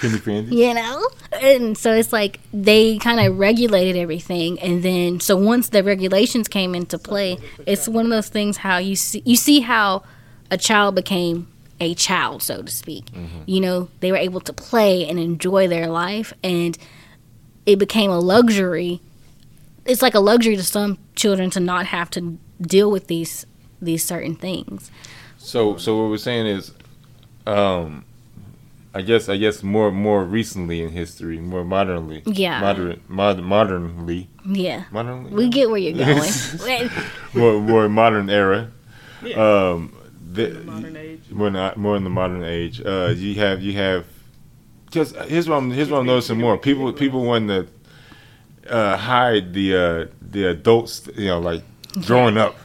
[0.00, 1.08] Penny you know
[1.40, 6.48] and so it's like they kind of regulated everything and then so once the regulations
[6.48, 10.02] came into play it's one of those things how you see you see how
[10.50, 11.46] a child became
[11.80, 13.06] a child so to speak.
[13.46, 16.76] You know they were able to play and enjoy their life and
[17.66, 19.00] it became a luxury.
[19.86, 23.46] It's like a luxury to some children to not have to deal with these
[23.80, 24.90] these certain things.
[25.38, 26.72] So, so what we're saying is,
[27.46, 28.04] um,
[28.94, 32.60] I guess, I guess more, more recently in history, more modernly, Yeah.
[32.60, 34.84] modern, mod, modernly, yeah.
[34.90, 36.30] Modernly, we get where you're going.
[37.34, 38.70] More, more modern era.
[39.22, 39.36] Yeah.
[39.70, 39.94] Um,
[40.32, 41.20] the, modern age.
[41.30, 42.80] more not more in the modern age.
[42.84, 44.06] Uh, you have you have
[44.86, 46.58] because here's what I'm here's what I'm noticing more.
[46.58, 47.68] People people want to
[48.68, 51.62] uh, hide the uh, the adults, you know, like
[52.06, 52.56] growing up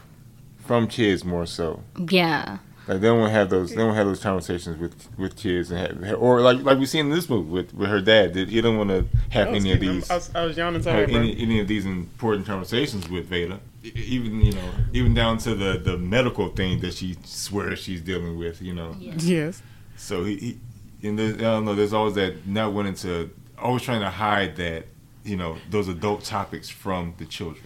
[0.66, 1.84] from kids more so.
[2.10, 5.36] yeah Like they don't want to have those they don't have those conversations with with
[5.36, 8.34] kids and have, or like like we see in this movie with with her dad.
[8.34, 10.10] That he don't want to have any of these.
[10.10, 10.82] I was, I was yawning.
[10.82, 13.60] Sorry, any, any of these important conversations with Vada,
[13.94, 18.38] even you know, even down to the the medical thing that she swears she's dealing
[18.38, 18.96] with, you know.
[19.00, 19.62] Yes.
[19.98, 20.60] So he, he
[21.08, 21.76] and there's, I don't know.
[21.76, 24.88] There's always that not wanting to, always trying to hide that,
[25.24, 27.66] you know, those adult topics from the children.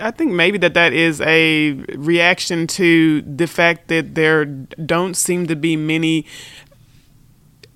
[0.00, 5.46] I think maybe that that is a reaction to the fact that there don't seem
[5.48, 6.26] to be many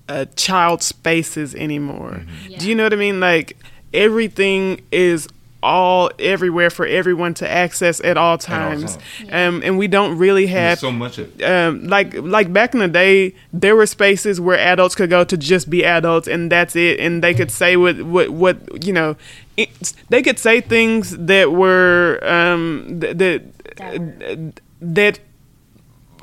[0.07, 2.25] uh, child spaces anymore.
[2.57, 3.19] Do you know what I mean?
[3.19, 3.57] Like
[3.93, 5.27] everything is
[5.65, 8.97] all everywhere for everyone to access at all times,
[9.31, 12.87] um, and we don't really have so much of um, like like back in the
[12.87, 16.99] day, there were spaces where adults could go to just be adults, and that's it,
[16.99, 19.17] and they could say what what what you know,
[19.57, 23.41] it, they could say things that were um, th- that
[24.79, 25.19] that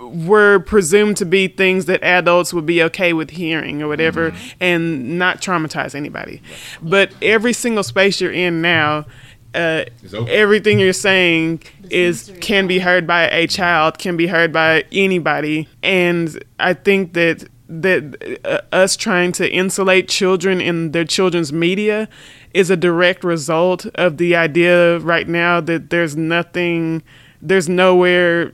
[0.00, 5.18] were presumed to be things that adults would be okay with hearing or whatever and
[5.18, 6.42] not traumatize anybody.
[6.82, 9.06] But every single space you're in now,
[9.54, 9.84] uh,
[10.28, 15.68] everything you're saying is can be heard by a child, can be heard by anybody,
[15.82, 22.08] and I think that that uh, us trying to insulate children in their children's media
[22.52, 27.02] is a direct result of the idea right now that there's nothing,
[27.40, 28.52] there's nowhere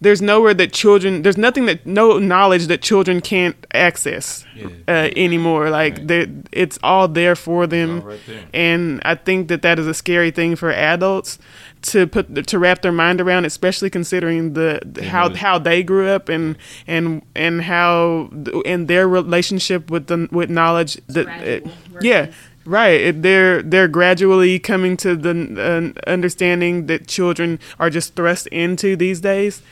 [0.00, 4.66] there's nowhere that children there's nothing that no knowledge that children can't access Yeah.
[4.88, 8.44] uh, anymore like they it's all there for them all right there.
[8.54, 11.38] and i think that that is a scary thing for adults
[11.82, 15.82] to put to wrap their mind around especially considering the, the- how know- how they
[15.82, 18.30] grew up and and and how
[18.64, 21.66] in their relationship with the with knowledge that it,
[22.00, 27.90] yeah versus- Right, It- they're they're gradually coming to the uh, understanding that children are
[27.90, 29.62] just thrust into these days.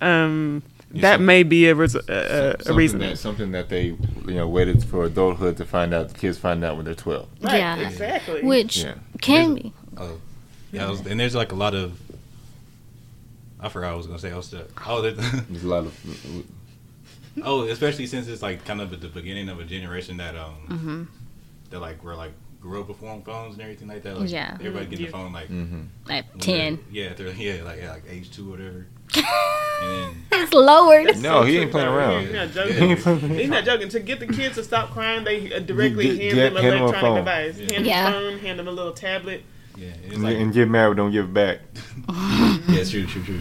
[0.00, 3.00] Um, that may be a, res- a, a, a reason.
[3.00, 3.84] that something that they
[4.26, 6.08] you know waited for adulthood to find out.
[6.08, 7.28] The kids find out when they're twelve.
[7.42, 7.76] Right, Yeah.
[7.76, 8.42] exactly.
[8.42, 8.94] which Yeah.
[9.20, 9.72] can be.
[9.98, 10.18] Oh,
[10.72, 10.88] yeah.
[10.88, 11.98] Was, and there's like a lot of.
[13.60, 14.30] I forgot what I was gonna say.
[14.32, 14.88] I was stuck.
[14.88, 15.10] Oh, there-
[15.50, 16.44] There's a lot of
[17.42, 20.54] oh, especially since it's like kind of at the beginning of a generation that um
[20.68, 21.02] Mm-hmm.
[21.70, 24.18] That like were like grew up with phone phones and everything like that.
[24.18, 24.54] Like, Yeah.
[24.54, 25.10] everybody getting Yeah.
[25.12, 26.10] the phone like mm-hmm.
[26.10, 26.78] At 10.
[26.90, 28.86] Yeah, they're, yeah, like yeah, like age two or whatever.
[29.14, 31.18] then It's lowered.
[31.22, 32.24] No, he ain't playing around.
[32.26, 32.94] He's not Yeah.
[32.96, 33.30] joking.
[33.38, 33.88] He's not joking.
[33.90, 36.62] To get the kids to stop crying, they uh, directly Get- hand get- them an
[36.62, 37.16] hand them a electronic phone.
[37.24, 37.58] device.
[37.58, 39.44] Hand them a phone, hand them a little tablet.
[39.76, 41.60] yeah, and, like and get mad, but don't give it back.
[42.68, 43.40] yeah, true, true, true.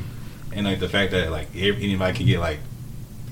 [0.53, 2.59] And like the fact that like anybody can get like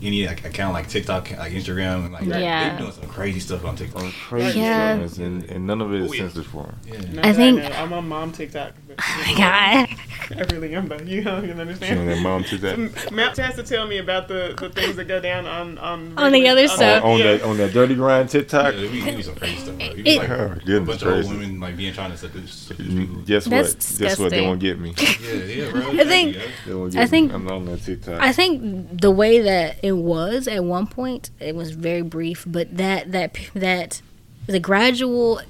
[0.01, 2.69] any like account like TikTok, like Instagram, and like Yeah.
[2.69, 4.03] they're doing some crazy stuff on TikTok.
[4.03, 4.95] On crazy Yeah.
[4.97, 5.25] yeah.
[5.25, 6.21] and, and none of it is Oh, yeah.
[6.23, 6.75] censored for him.
[6.87, 6.99] Yeah.
[7.13, 7.69] Not I think- know.
[7.69, 8.73] I'm on mom TikTok.
[8.87, 9.89] but- Oh my god.
[10.37, 12.09] I really am, but you don't even You know understand.
[12.09, 13.11] that mom to that.
[13.11, 16.31] Matt has to tell me about the, the things that go down on on On
[16.31, 17.01] the other side.
[17.03, 17.25] on, on yeah.
[17.37, 18.73] that on that dirty grind TikTok.
[18.73, 19.77] Yeah, we, we do some crazy stuff.
[19.77, 19.85] Bro.
[19.87, 22.87] It- like Oh, a goodness bunch of old women like being trying to seduce, seduce
[22.93, 23.15] people.
[23.15, 23.99] Mm, Guess That's what?
[23.99, 24.29] Guess what?
[24.31, 24.47] They disgusting.
[24.47, 24.93] won't get me.
[25.25, 25.33] Yeah,
[25.65, 25.81] yeah, bro.
[25.91, 26.41] I think- Yeah.
[26.65, 28.19] They won't I think- I'm on that TikTok.
[28.21, 32.75] I think the way that it was at one point, it was very brief, but
[32.77, 34.01] that that that
[34.47, 35.41] the gradual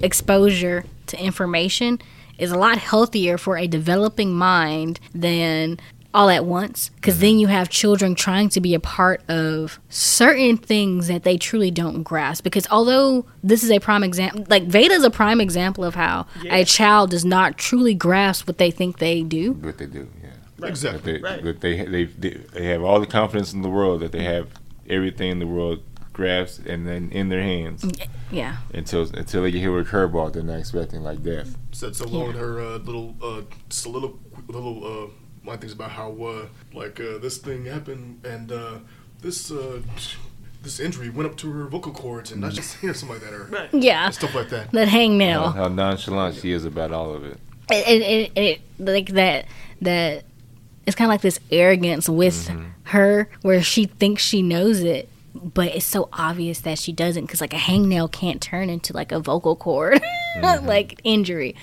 [0.00, 2.00] exposure to information
[2.38, 5.78] is a lot healthier for a developing mind than
[6.12, 10.56] all at once because then you have children trying to be a part of certain
[10.56, 14.94] things that they truly don't grasp because although this is a prime example like Vada
[14.94, 16.54] is a prime example of how Yeah.
[16.56, 20.23] a child does not truly grasp what they think they do what they do, yeah.
[20.58, 20.70] Right.
[20.70, 21.18] Exactly.
[21.18, 21.42] But they, Right.
[21.44, 24.48] but they, they they they have all the confidence in the world that they have
[24.88, 27.84] everything in the world grasped and then in their hands
[28.30, 31.56] yeah until until they get hit with a curveball they're not expecting like death.
[31.72, 35.08] said so well in her uh, little uh, solilo- little uh,
[35.48, 38.78] line things about how uh, like uh, this thing happened and uh,
[39.22, 39.80] this uh,
[40.62, 43.24] this injury went up to her vocal cords and not just you know something like
[43.28, 43.68] that or Right.
[43.74, 44.70] yeah stuff like that.
[44.70, 47.38] that hangnail How, how nonchalant she is about all of it.
[47.72, 48.02] it, it,
[48.36, 49.46] it, it like that
[49.82, 50.22] that
[50.86, 52.50] it's kind of like this arrogance with
[52.84, 57.40] her where she thinks she knows it but it's so obvious that she doesn't because
[57.40, 60.00] like a hangnail can't turn into like a vocal cord
[60.62, 61.54] like injury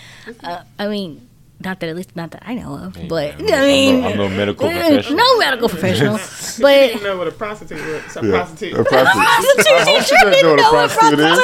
[0.44, 1.28] uh, i mean
[1.64, 4.10] not that at least not that i know of but I'm i mean I'm no,
[4.10, 5.18] I'm no medical professional.
[5.18, 6.18] no medical professional
[6.60, 8.18] but didn't know what a prostitute was.
[8.18, 8.32] A Yeah.
[8.32, 8.74] prostitute.
[8.80, 9.24] A prostitute.
[9.24, 11.38] prostitute, she she doesn't know what a didn't know what prostitute is.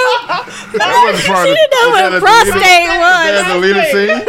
[0.74, 3.60] That wasn't part she didn't know what a at the leader- prostate was That's the
[3.62, 4.20] leader scene.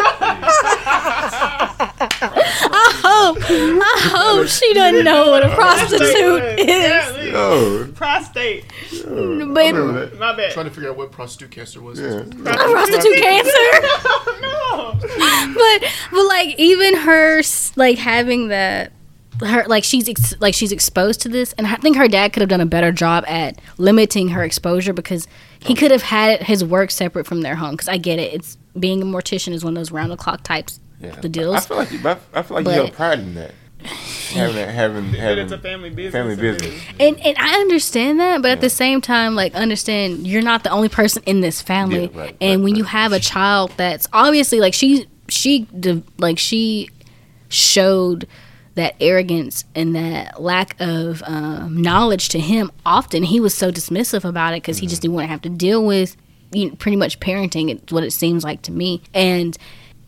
[3.18, 3.38] I hope,
[3.82, 6.02] I hope she doesn't know what a prostitute
[6.58, 6.64] is.
[6.64, 7.32] Apparently.
[7.34, 8.64] Oh, Prostate.
[9.04, 10.18] But remember that.
[10.18, 10.52] My bad.
[10.52, 11.98] Trying to figure out what prostitute cancer was.
[12.00, 12.22] Yeah.
[12.44, 13.50] prostitute cancer.
[14.40, 14.94] no.
[15.00, 18.92] but but like even her s- like having that
[19.40, 22.40] her like she's ex- like she's exposed to this and i think her dad could
[22.40, 25.28] have done a better job at limiting her exposure because
[25.60, 28.56] he could have had his work separate from their home because i get it it's
[28.78, 31.12] being a mortician is one of those round the clock types Yeah.
[31.20, 33.34] the I deals feel like you, I I feel like But- you have pride in
[33.34, 33.52] that.
[34.32, 36.12] having that, having But having it's a family business.
[36.12, 36.82] family and business.
[36.98, 40.70] and and i understand that but at the same time like understand you're not the
[40.70, 44.08] only person in this family Yeah, right, and right, when you have a child that's
[44.12, 45.68] obviously like she she
[46.18, 46.90] like she
[47.48, 48.26] showed
[48.74, 54.24] that arrogance and that lack of um, knowledge to him often he was so dismissive
[54.24, 56.16] about it because he just didn't want to have to deal with
[56.52, 59.56] you know, pretty much parenting it's what it seems like to me and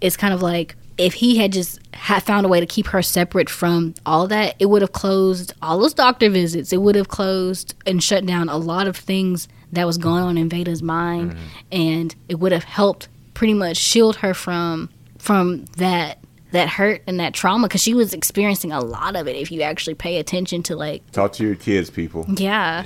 [0.00, 3.00] it's kind of like if he had just had found a way to keep her
[3.00, 6.74] separate from all that it would have closed all those doctor visits.
[6.74, 10.36] It would have closed and shut down a lot of things that was going on
[10.36, 11.32] in Vada's mind.
[11.32, 11.40] Mm-hmm.
[11.72, 16.18] And it would have helped pretty much shield her from from that
[16.52, 19.36] that hurt and that trauma because she was experiencing a lot of it.
[19.36, 22.26] If you actually pay attention to like, Talk to your kids, people.
[22.28, 22.84] yeah,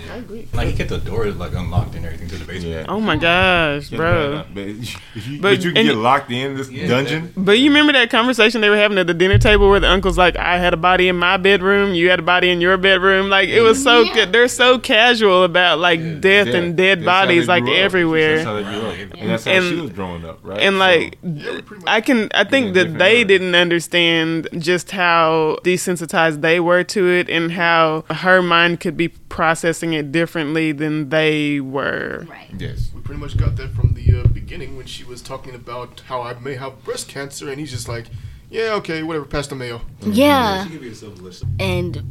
[0.53, 2.75] Like he kept the door like unlocked and everything to the basement.
[2.75, 2.85] Yeah.
[2.89, 4.45] Oh my gosh, bro.
[4.55, 7.33] But, you, But- but you can get locked in this Yeah, dungeon.
[7.37, 10.19] But you remember that conversation they were having at the dinner table where the uncle's
[10.19, 13.31] like, "I had a body in my bedroom, you had a body in your bedroom."
[13.31, 14.15] Like it was so Yeah.
[14.15, 14.33] good.
[14.33, 17.77] They're so casual about like death Yeah, and dead that's bodies like grew up.
[17.77, 18.45] That's everywhere.
[18.45, 18.95] how they grew up.
[19.19, 20.61] And that's how And- she was growing up, right?
[20.61, 23.25] And So- like, Yeah, we pretty much- I can, I think that different they era.
[23.55, 29.09] Didn't understand just how desensitized they were to it, and how her mind could be
[29.09, 32.27] processing it differently than they were.
[32.29, 32.51] right.
[32.59, 32.91] yes.
[32.95, 36.23] We pretty much got that from the uh, beginning when she was talking about how
[36.23, 38.07] I may have breast cancer, and he's just like,
[38.51, 39.83] "Yeah, okay, whatever, pass the mail.
[40.01, 40.65] Yeah.
[40.65, 41.45] She could be a self-less.
[41.59, 42.03] and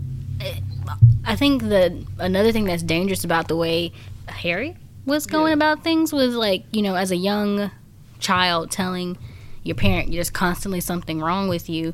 [1.25, 3.93] I think that another thing that's dangerous about the way
[4.27, 4.75] Harry
[5.05, 7.71] was going about things was like you know as a young
[8.19, 9.17] child telling
[9.64, 11.93] your parent there's constantly something wrong with you.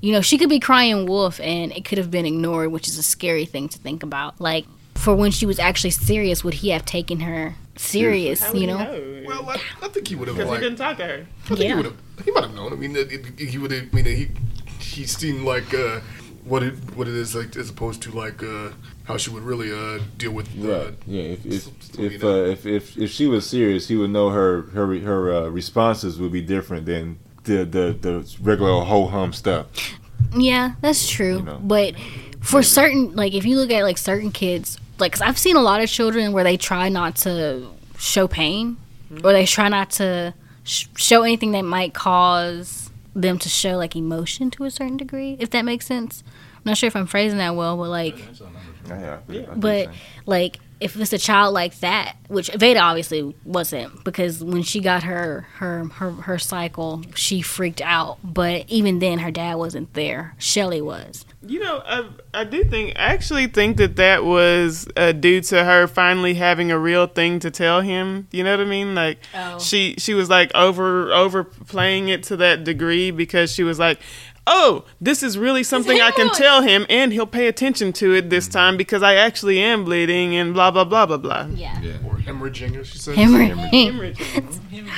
[0.00, 2.98] You know she could be crying wolf and it could have been ignored, which is
[2.98, 4.40] a scary thing to think about.
[4.40, 8.40] Like for when she was actually serious, would he have taken her serious?
[8.42, 10.96] How You he know, Well, I, I think he would have because he didn't talk
[10.98, 11.26] to her.
[11.44, 11.76] I think he Yeah.
[11.76, 11.96] would have.
[12.24, 12.72] He might have known.
[12.72, 13.72] I mean, it, it, he would.
[13.72, 14.28] have I mean, he
[14.78, 16.00] he seemed like uh,
[16.44, 18.70] what it what it is like as opposed to like uh,
[19.04, 20.48] how she would really uh, deal with.
[20.58, 20.94] Uh, Right.
[21.06, 21.22] Yeah.
[21.22, 24.98] If if if, uh, if if if she was serious, he would know her her
[25.00, 29.66] her uh, responses would be different than the the the regular ho hum stuff.
[30.36, 31.38] Yeah, that's true.
[31.38, 31.60] You know.
[31.62, 31.94] But
[32.40, 35.62] for certain, like if you look at like certain kids, like 'cause I've seen a
[35.62, 37.66] lot of children where they try not to
[37.98, 38.76] show pain,
[39.22, 40.32] or they try not to
[40.64, 45.36] sh- show anything that might cause them to show like emotion to a certain degree.
[45.38, 46.22] If that makes sense.
[46.56, 48.16] I'm not sure if I'm phrasing that well, but like
[48.88, 49.18] Yeah.
[49.28, 49.46] yeah.
[49.56, 49.88] but
[50.26, 55.02] like if it's a child like that, which Vada obviously wasn't, because when she got
[55.04, 58.18] her her her her cycle, she freaked out.
[58.24, 60.34] But even then, her dad wasn't there.
[60.38, 61.24] Shelly was.
[61.44, 65.64] You know, I, I do think, I actually think that that was uh, due to
[65.64, 68.28] her finally having a real thing to tell him.
[68.30, 68.94] You know what I mean?
[68.94, 69.58] Like, Oh.
[69.58, 73.98] she she was like over overplaying it to that degree because she was like,
[74.46, 78.30] oh, this is really something I can tell him, and he'll pay attention to it
[78.30, 81.46] this time because I actually am bleeding, and blah blah blah blah blah.
[81.54, 81.80] Yeah.
[81.80, 81.92] Yeah.
[82.06, 83.16] or hemorrhaging, as she said.
[83.16, 83.52] Hemorrhage.
[83.72, 84.88] Hemorrhaging.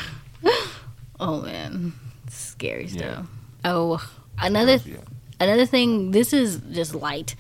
[1.21, 1.93] Oh man,
[2.29, 2.99] scary Yeah.
[2.99, 3.27] stuff.
[3.65, 4.07] Oh,
[4.39, 4.97] another Yeah.
[5.41, 6.11] another thing.
[6.11, 7.35] This is just light.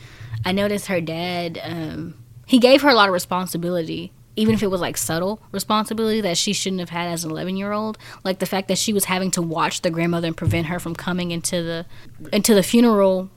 [0.44, 1.60] I noticed her dad.
[1.62, 2.14] Um,
[2.46, 6.36] he gave her a lot of responsibility, even if it was like subtle responsibility that
[6.36, 7.98] she shouldn't have had as an eleven year old.
[8.24, 10.94] Like the fact that she was having to watch the grandmother and prevent her from
[10.94, 11.86] coming into the
[12.32, 13.30] into the funeral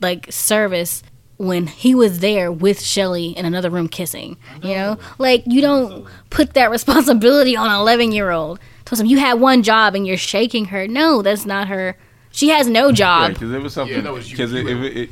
[0.00, 1.02] like service
[1.36, 4.36] when he was there with Shelly in another room kissing.
[4.62, 5.22] You know, mm-hmm.
[5.22, 8.58] like you don't put that responsibility on an eleven year old.
[8.84, 10.88] Told him you had one job and you're shaking her.
[10.88, 11.96] No, that's not her.
[12.30, 13.34] She has no job.
[13.34, 13.96] because it was something.
[13.96, 15.10] Yeah, that was Because it, you it, it,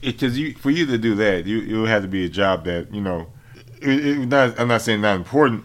[0.00, 2.64] because you for you to do that, you it would have to be a job
[2.64, 3.26] that you know.
[3.80, 5.64] It, it, not, I'm not saying not important,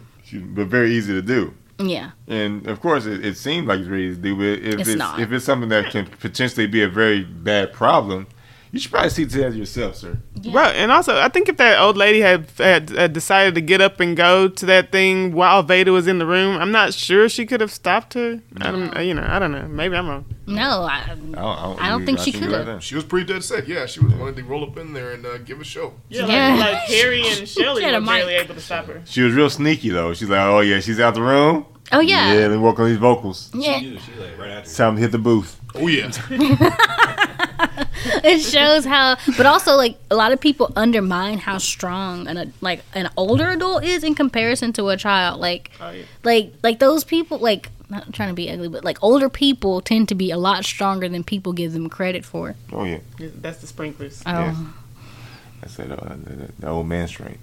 [0.54, 1.54] but very easy to do.
[1.78, 4.36] Yeah, And of course, it, it seems like it's very easy to do.
[4.36, 8.28] But if It's it's, if it's something that can potentially be a very bad problem,
[8.72, 10.18] you should probably see to that yourself, sir.
[10.50, 13.80] Right, and also I think if that old lady had, had uh, decided to get
[13.80, 17.28] up and go to that thing while Vada was in the room, I'm not sure
[17.28, 18.40] she could have stopped her.
[18.60, 19.68] I don't, uh, you know, I don't know.
[19.68, 20.24] Maybe I'm wrong.
[20.46, 22.66] no, I, I don't, I don't, I don't think she could've.
[22.66, 22.80] there.
[22.80, 23.68] She was pretty dead set.
[23.68, 25.94] Yeah, she was wanting to roll up in there and uh, give a show.
[26.08, 26.54] Yeah, Yeah.
[26.56, 29.02] Like, like Harry and Shelly She had a were barely able to stop her.
[29.04, 30.14] She was real sneaky though.
[30.14, 31.66] She's like, oh yeah, she's out the room.
[31.92, 32.46] oh yeah, Yeah, yeah.
[32.48, 33.50] let work on these vocals.
[33.52, 33.98] She knew.
[33.98, 34.60] She like right after.
[34.62, 35.60] It's time to hit the booth.
[35.74, 36.10] Oh yeah,
[38.24, 42.52] it shows how but also like a lot of people undermine how strong an a,
[42.60, 46.04] like an older adult is in comparison to a child like Oh, yeah.
[46.24, 50.08] like like those people like not trying to be ugly but like older people tend
[50.08, 53.66] to be a lot stronger than people give them credit for Oh yeah, That's the
[53.66, 54.22] sprinklers.
[54.26, 54.56] oh Yeah.
[55.60, 57.40] that's that uh, the, the old man strength.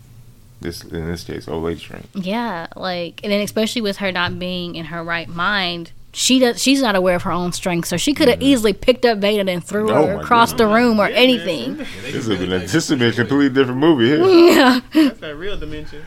[0.61, 2.09] This in this case, old lady strength.
[2.15, 6.61] yeah like and then especially with her not being in her right mind she does
[6.61, 9.49] she's not aware of her own strength so she could have easily picked up Vada
[9.49, 11.87] and threw Oh her my across the room or Yeah, anything man.
[12.01, 14.25] This has been a, this has been a completely different movie here.
[14.53, 16.03] yeah That's that real dimension.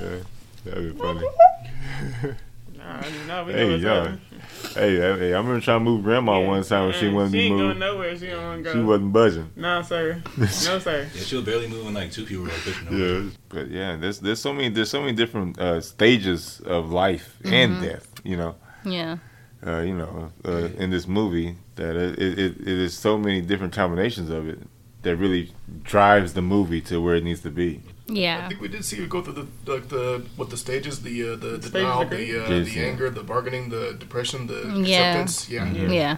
[0.00, 0.16] Yeah,
[0.64, 1.26] that'd be funny.
[2.76, 3.94] Nah, no, we Hey, know y'all.
[4.02, 4.20] happening.
[4.74, 6.46] Hey, hey, hey, I remember trying to move grandma Yeah.
[6.48, 7.80] one time when she wanted to She be ain't going moved.
[7.80, 8.18] nowhere.
[8.18, 8.72] She don't want to go.
[8.72, 9.50] She wasn't budging.
[9.56, 10.22] No, sir.
[10.38, 11.08] No, sir.
[11.14, 11.92] Yeah, she was barely moving.
[11.94, 12.96] Like two people were like pushing her.
[12.96, 17.36] Yeah, but yeah, there's there's so many there's so many different uh, stages of life
[17.44, 18.08] and death.
[18.24, 18.54] You know,
[18.84, 19.18] yeah
[19.64, 23.40] uh, you know, uh, in this movie that it, it, it, it is so many
[23.40, 24.58] different combinations of it
[25.02, 25.52] that really
[25.84, 27.80] drives the movie to where it needs to be.
[28.06, 31.02] Yeah, I think we did see her go through the like the what the stages,
[31.02, 32.86] the uh, the Stages denial, the uh, Yes, the yeah.
[32.86, 35.00] anger, the bargaining, the depression, the Yeah.
[35.00, 35.48] acceptance.
[35.48, 35.66] Yeah.
[35.66, 35.94] Mhm.
[35.94, 36.16] yeah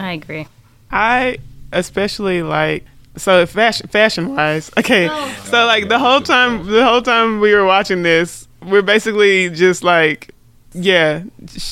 [0.00, 0.46] I agree.
[0.90, 1.38] I
[1.72, 2.84] especially like
[3.16, 4.70] so fashion fashion wise.
[4.78, 5.08] Okay,
[5.44, 9.84] so like the whole time the whole time we were watching this, we're basically just
[9.84, 10.30] like.
[10.78, 11.22] Yeah,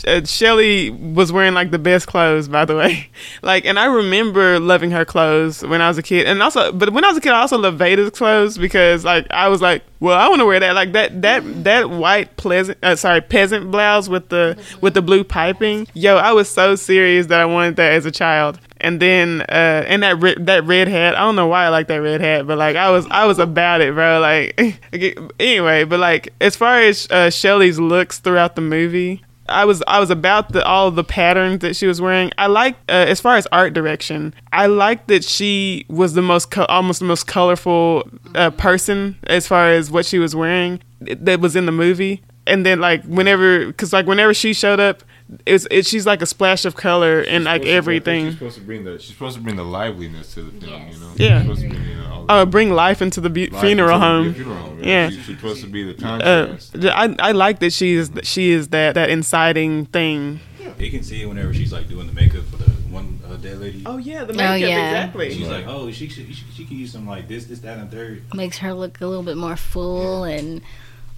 [0.07, 3.11] uh, Shelly was wearing like the best clothes, by the way.
[3.43, 6.91] Like, and I remember loving her clothes when I was a kid, and also, but
[6.91, 9.83] when I was a kid, I also loved Vada's clothes because, like, I was like,
[10.01, 13.71] well, I want to wear that, like that, that, that white pleasant, uh, sorry, peasant
[13.71, 15.87] blouse with the with the blue piping.
[15.93, 19.83] Yo, I was so serious that I wanted that as a child, and then uh
[19.87, 22.47] and that re- that red hat i don't know why i like that red hat
[22.47, 24.79] but like i was i was about it bro like
[25.41, 30.01] anyway but like as far as uh shelly's looks throughout the movie I was I
[30.01, 32.31] was about the all the patterns that she was wearing.
[32.39, 34.35] I like uh, as far as art direction.
[34.53, 39.47] I like that she was the most co- almost the most colorful uh, person as
[39.47, 42.23] far as what she was wearing that was in the movie.
[42.47, 45.03] And then like whenever, cause like whenever she showed up,
[45.47, 48.25] it's it, she's like a splash of color and like Supposed to- everything.
[48.27, 50.95] She's supposed to bring the she's supposed to bring the liveliness to the thing, Yes.
[50.95, 51.13] You know.
[51.17, 51.39] Yeah.
[51.39, 53.99] She's supposed to bring, you know, Uh, bring life into the bu- life funeral into
[53.99, 54.35] the home.
[54.35, 55.09] funeral home, Yeah.
[55.11, 56.57] She's, she's supposed to be the Uh.
[56.95, 60.41] I I like that she is she is that that inciting thing.
[60.79, 63.59] You can see it whenever she's like doing the makeup for the one uh, dead
[63.59, 63.83] lady.
[63.87, 64.89] Oh yeah, the makeup, oh, yeah.
[64.91, 65.33] exactly.
[65.35, 67.91] She's like, oh, she, she she she can use some like this, this, that, and
[67.91, 68.23] third.
[68.35, 70.63] Makes her look a little bit more full, and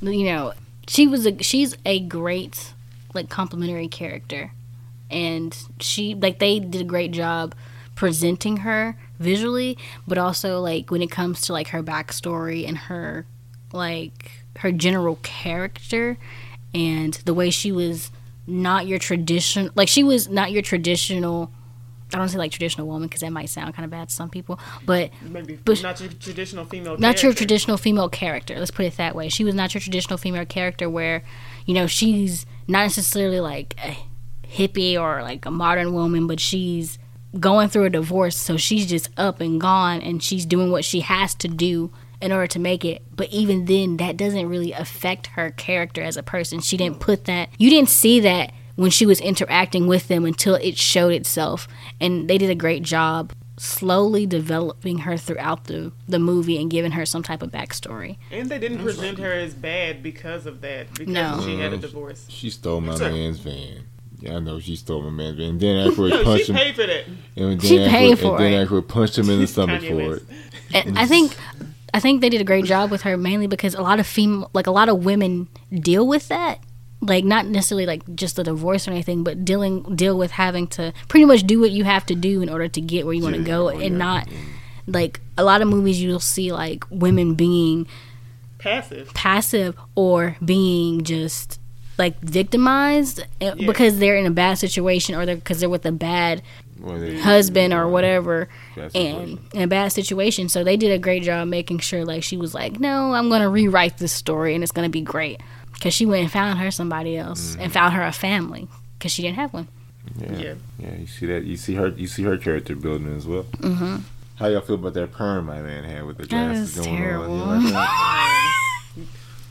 [0.03, 0.53] you know,
[0.89, 2.75] she was a she's a great
[3.15, 4.53] like complimentary character,
[5.11, 7.55] and she like they did a great job
[7.95, 13.27] presenting her visually, but also like when it comes to like her backstory and her
[13.73, 16.17] like her general character
[16.75, 18.11] and the way she was
[18.47, 21.51] not your tradition like she was not your traditional
[22.15, 24.31] I don't say like traditional woman because that might sound kind of bad to some
[24.31, 26.97] people, but Maybe But- not your traditional female.
[26.97, 28.57] not your traditional female character.
[28.59, 29.29] Let's put it that way.
[29.29, 31.25] She was not your traditional female character where,
[31.67, 33.99] you know, she's not necessarily like a
[34.47, 36.99] hippie or like a modern woman, but she's
[37.39, 41.01] going through a divorce, so she's just up and gone and she's doing what she
[41.01, 43.03] has to do in order to make it.
[43.15, 46.61] But even then, that doesn't really affect her character as a person.
[46.61, 50.55] She didn't put that, you didn't see that when she was interacting with them until
[50.55, 51.67] it showed itself.
[52.01, 56.93] And they did a great job slowly developing her throughout the, the movie and giving
[56.93, 58.19] her some type of backstory.
[58.31, 60.93] And they didn't present her as bad because of that.
[60.95, 61.41] Because No.
[61.45, 62.27] she had a divorce.
[62.29, 63.11] She stole my Sir.
[63.11, 63.85] man's van.
[64.19, 65.49] Yeah, I know she stole my man's van.
[65.51, 66.59] And then Aykroyd No, punched she him.
[66.59, 67.07] paid for that.
[67.07, 68.69] And then She Aykroyd- paid for and then it.
[68.69, 70.25] Aykroyd punched him in the stomach Kanye for West.
[70.75, 70.87] it.
[70.87, 71.37] And I think
[71.95, 74.51] I think they did a great job with her mainly because a lot of female
[74.53, 76.59] like a lot of women deal with that.
[77.03, 80.93] Like not necessarily like just a divorce or anything, but dealing deal with having to
[81.09, 83.35] pretty much do what you have to do in order to get where you want
[83.37, 83.89] to Yeah, go oh, and yeah.
[83.89, 84.29] not
[84.87, 87.87] like a lot of movies you'll see like women being
[88.59, 89.13] Passive.
[89.15, 91.61] passive or being just
[91.99, 93.67] like victimized eh, Yeah.
[93.67, 96.43] because they're in a bad situation or they're because they're with a bad
[96.81, 98.49] Well, they- husband or whatever
[98.95, 102.37] and in a bad situation so they did a great job making sure like she
[102.37, 105.41] was like no i'm gonna rewrite this story and it's gonna be great
[105.77, 108.67] because she went and found her somebody else and found her a family
[108.99, 109.69] because she didn't have one
[110.21, 110.33] Yeah.
[110.39, 110.55] Yeah.
[110.81, 111.45] yeah, You see that?
[111.45, 111.89] You see her.
[111.89, 113.45] You see her character building as well.
[113.59, 113.97] Mm-hmm.
[114.37, 116.99] How y'all feel about that perm my man had with the That glasses was going
[116.99, 117.41] terrible.
[117.43, 117.63] on?
[117.63, 117.89] You like?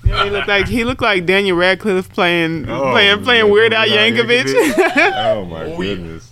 [0.06, 3.88] Yeah, he looked like he looked like Daniel Radcliffe playing Oh, playing playing Weird Al
[3.88, 4.46] Yankovic.
[5.16, 6.30] oh my goodness!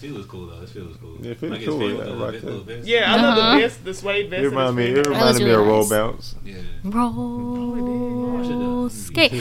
[0.00, 0.60] This feel is cool though.
[0.60, 1.16] This feel is cool.
[1.20, 2.86] Yeah, it feels like cool, His yeah, feel, right little vest.
[2.88, 3.54] yeah, I love Uh-huh.
[3.56, 4.42] the vest, the suede vest.
[4.42, 5.00] It reminded me.
[5.00, 6.34] It reminded me of roll bounce.
[6.44, 6.56] Yeah.
[6.84, 9.32] roll Oh, skate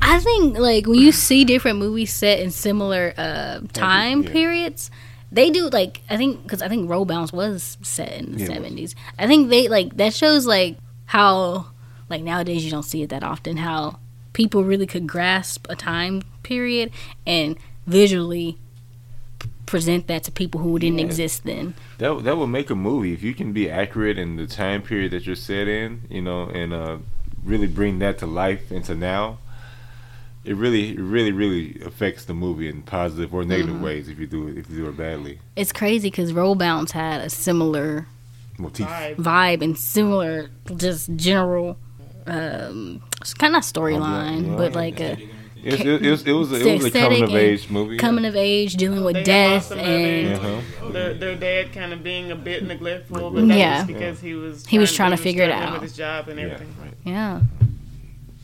[0.00, 4.30] i think like when you see different movies set in similar uh, time yeah.
[4.30, 4.90] periods
[5.32, 8.48] they do like i think because i think roll bounce was set in the Yeah,
[8.56, 11.66] 70s i think they like that shows like how
[12.08, 13.98] like nowadays you don't see it that often how
[14.32, 16.90] people really could grasp a time period
[17.26, 17.56] and
[17.86, 18.58] visually p-
[19.66, 21.06] present that to people who didn't Yeah.
[21.06, 24.46] exist then That that would make a movie if you can be accurate in the
[24.46, 26.96] time period that you're set in, you know, and uh,
[27.44, 29.38] really bring that to life into now.
[30.44, 33.84] It really, it really, really affects the movie in positive or negative Mm-hmm.
[33.84, 35.38] ways if you do it if you do it badly.
[35.56, 38.06] it's crazy because roll bounce had a similar
[38.58, 38.86] Motif.
[38.86, 39.16] Vibe.
[39.16, 41.76] vibe and similar just general
[42.26, 43.02] um
[43.38, 45.16] kind of storyline yeah, but yeah, like a
[45.64, 47.96] It was, it, was, it was a, it was a coming of age movie.
[47.96, 50.34] coming of age dealing with They death and.
[50.34, 50.90] Uh-huh.
[50.90, 53.78] Their, their dad kind of being a bit neglectful, but that Yeah.
[53.78, 55.72] was because he was He was trying to he figure it out.
[55.72, 56.74] with his job and Yeah, everything.
[56.82, 56.94] right.
[57.04, 57.40] yeah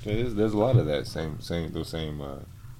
[0.04, 2.36] there's, there's a lot of that same same those same uh,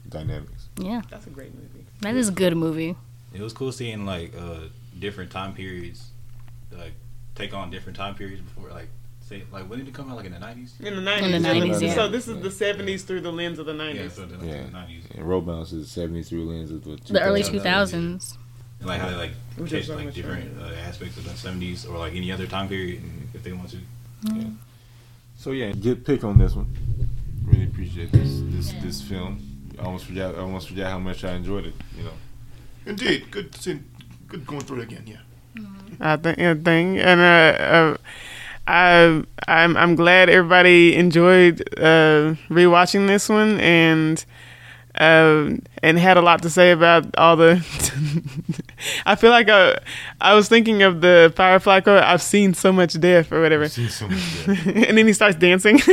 [0.09, 0.69] dynamics.
[0.79, 1.85] yeah That's a great movie.
[2.01, 2.97] that is a good movie
[3.35, 4.69] It was cool seeing like uh
[4.99, 6.09] different time periods,
[6.73, 6.93] like
[7.35, 8.89] take on different time periods before, like
[9.31, 10.17] say like when did it come out?
[10.17, 10.75] Like in the nineties?
[10.81, 11.23] In the 90s.
[11.23, 11.95] In the 90s, yeah.
[11.95, 13.95] So this is the 70s through the lens of the 90s.
[13.95, 14.63] Yeah, so the, like, Yeah.
[14.65, 15.05] the nineties.
[15.15, 17.63] And Roll Bounce is 73 lens of the, The early 2000s.
[17.63, 18.37] 2000s.
[18.81, 21.37] And like how they like Which catch is so like different uh, aspects of the
[21.37, 23.03] seventies or like any other time period
[23.33, 23.79] if they want to.
[24.35, 24.45] Yeah.
[25.37, 26.75] So yeah, good pick on this one.
[27.45, 29.41] Really appreciate this this this film.
[29.79, 31.75] I almost forgot I almost forgot how much I enjoyed it.
[31.97, 32.13] You know.
[32.87, 33.85] Indeed, good seeing,
[34.27, 35.05] good going through it again.
[35.07, 35.17] Yeah.
[36.01, 37.97] I think, yeah, thing, and uh, uh,
[38.71, 44.25] I, I'm I'm glad everybody enjoyed uh, rewatching this one and
[44.95, 47.57] uh, and had a lot to say about all the.
[49.07, 49.79] I feel like I,
[50.21, 52.03] I was thinking of the Firefly quote.
[52.03, 54.67] I've seen so much death or whatever, so much death.
[54.89, 55.81] and then he starts dancing.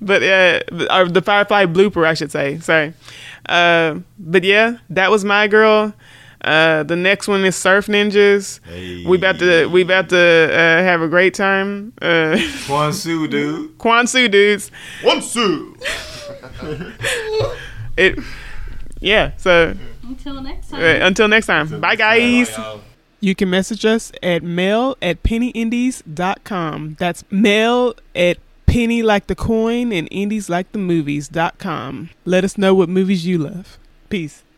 [0.00, 2.58] but uh, or the Firefly blooper, I should say.
[2.58, 2.92] Sorry.
[3.46, 5.94] Uh, but yeah, that was my girl.
[6.42, 8.60] Uh, the next one is Surf Ninjas.
[8.64, 9.04] Hey.
[9.04, 11.92] We about to we about to uh, have a great time.
[12.00, 13.76] Uh, Quan Su, dude.
[13.78, 14.70] Kwansu dudes.
[15.02, 15.76] One Sue.
[17.96, 18.18] It.
[19.00, 19.32] Yeah.
[19.36, 21.80] So Until next uh, until next time.
[21.80, 22.50] Bye guys.
[22.50, 22.80] Bye, y'all.
[23.20, 26.96] You can message us at mail at pennyindies.com.
[26.98, 32.10] That's mail at penny like the coin and indies like the movies.com.
[32.24, 33.76] Let us know what movies you love.
[34.08, 34.42] Peace.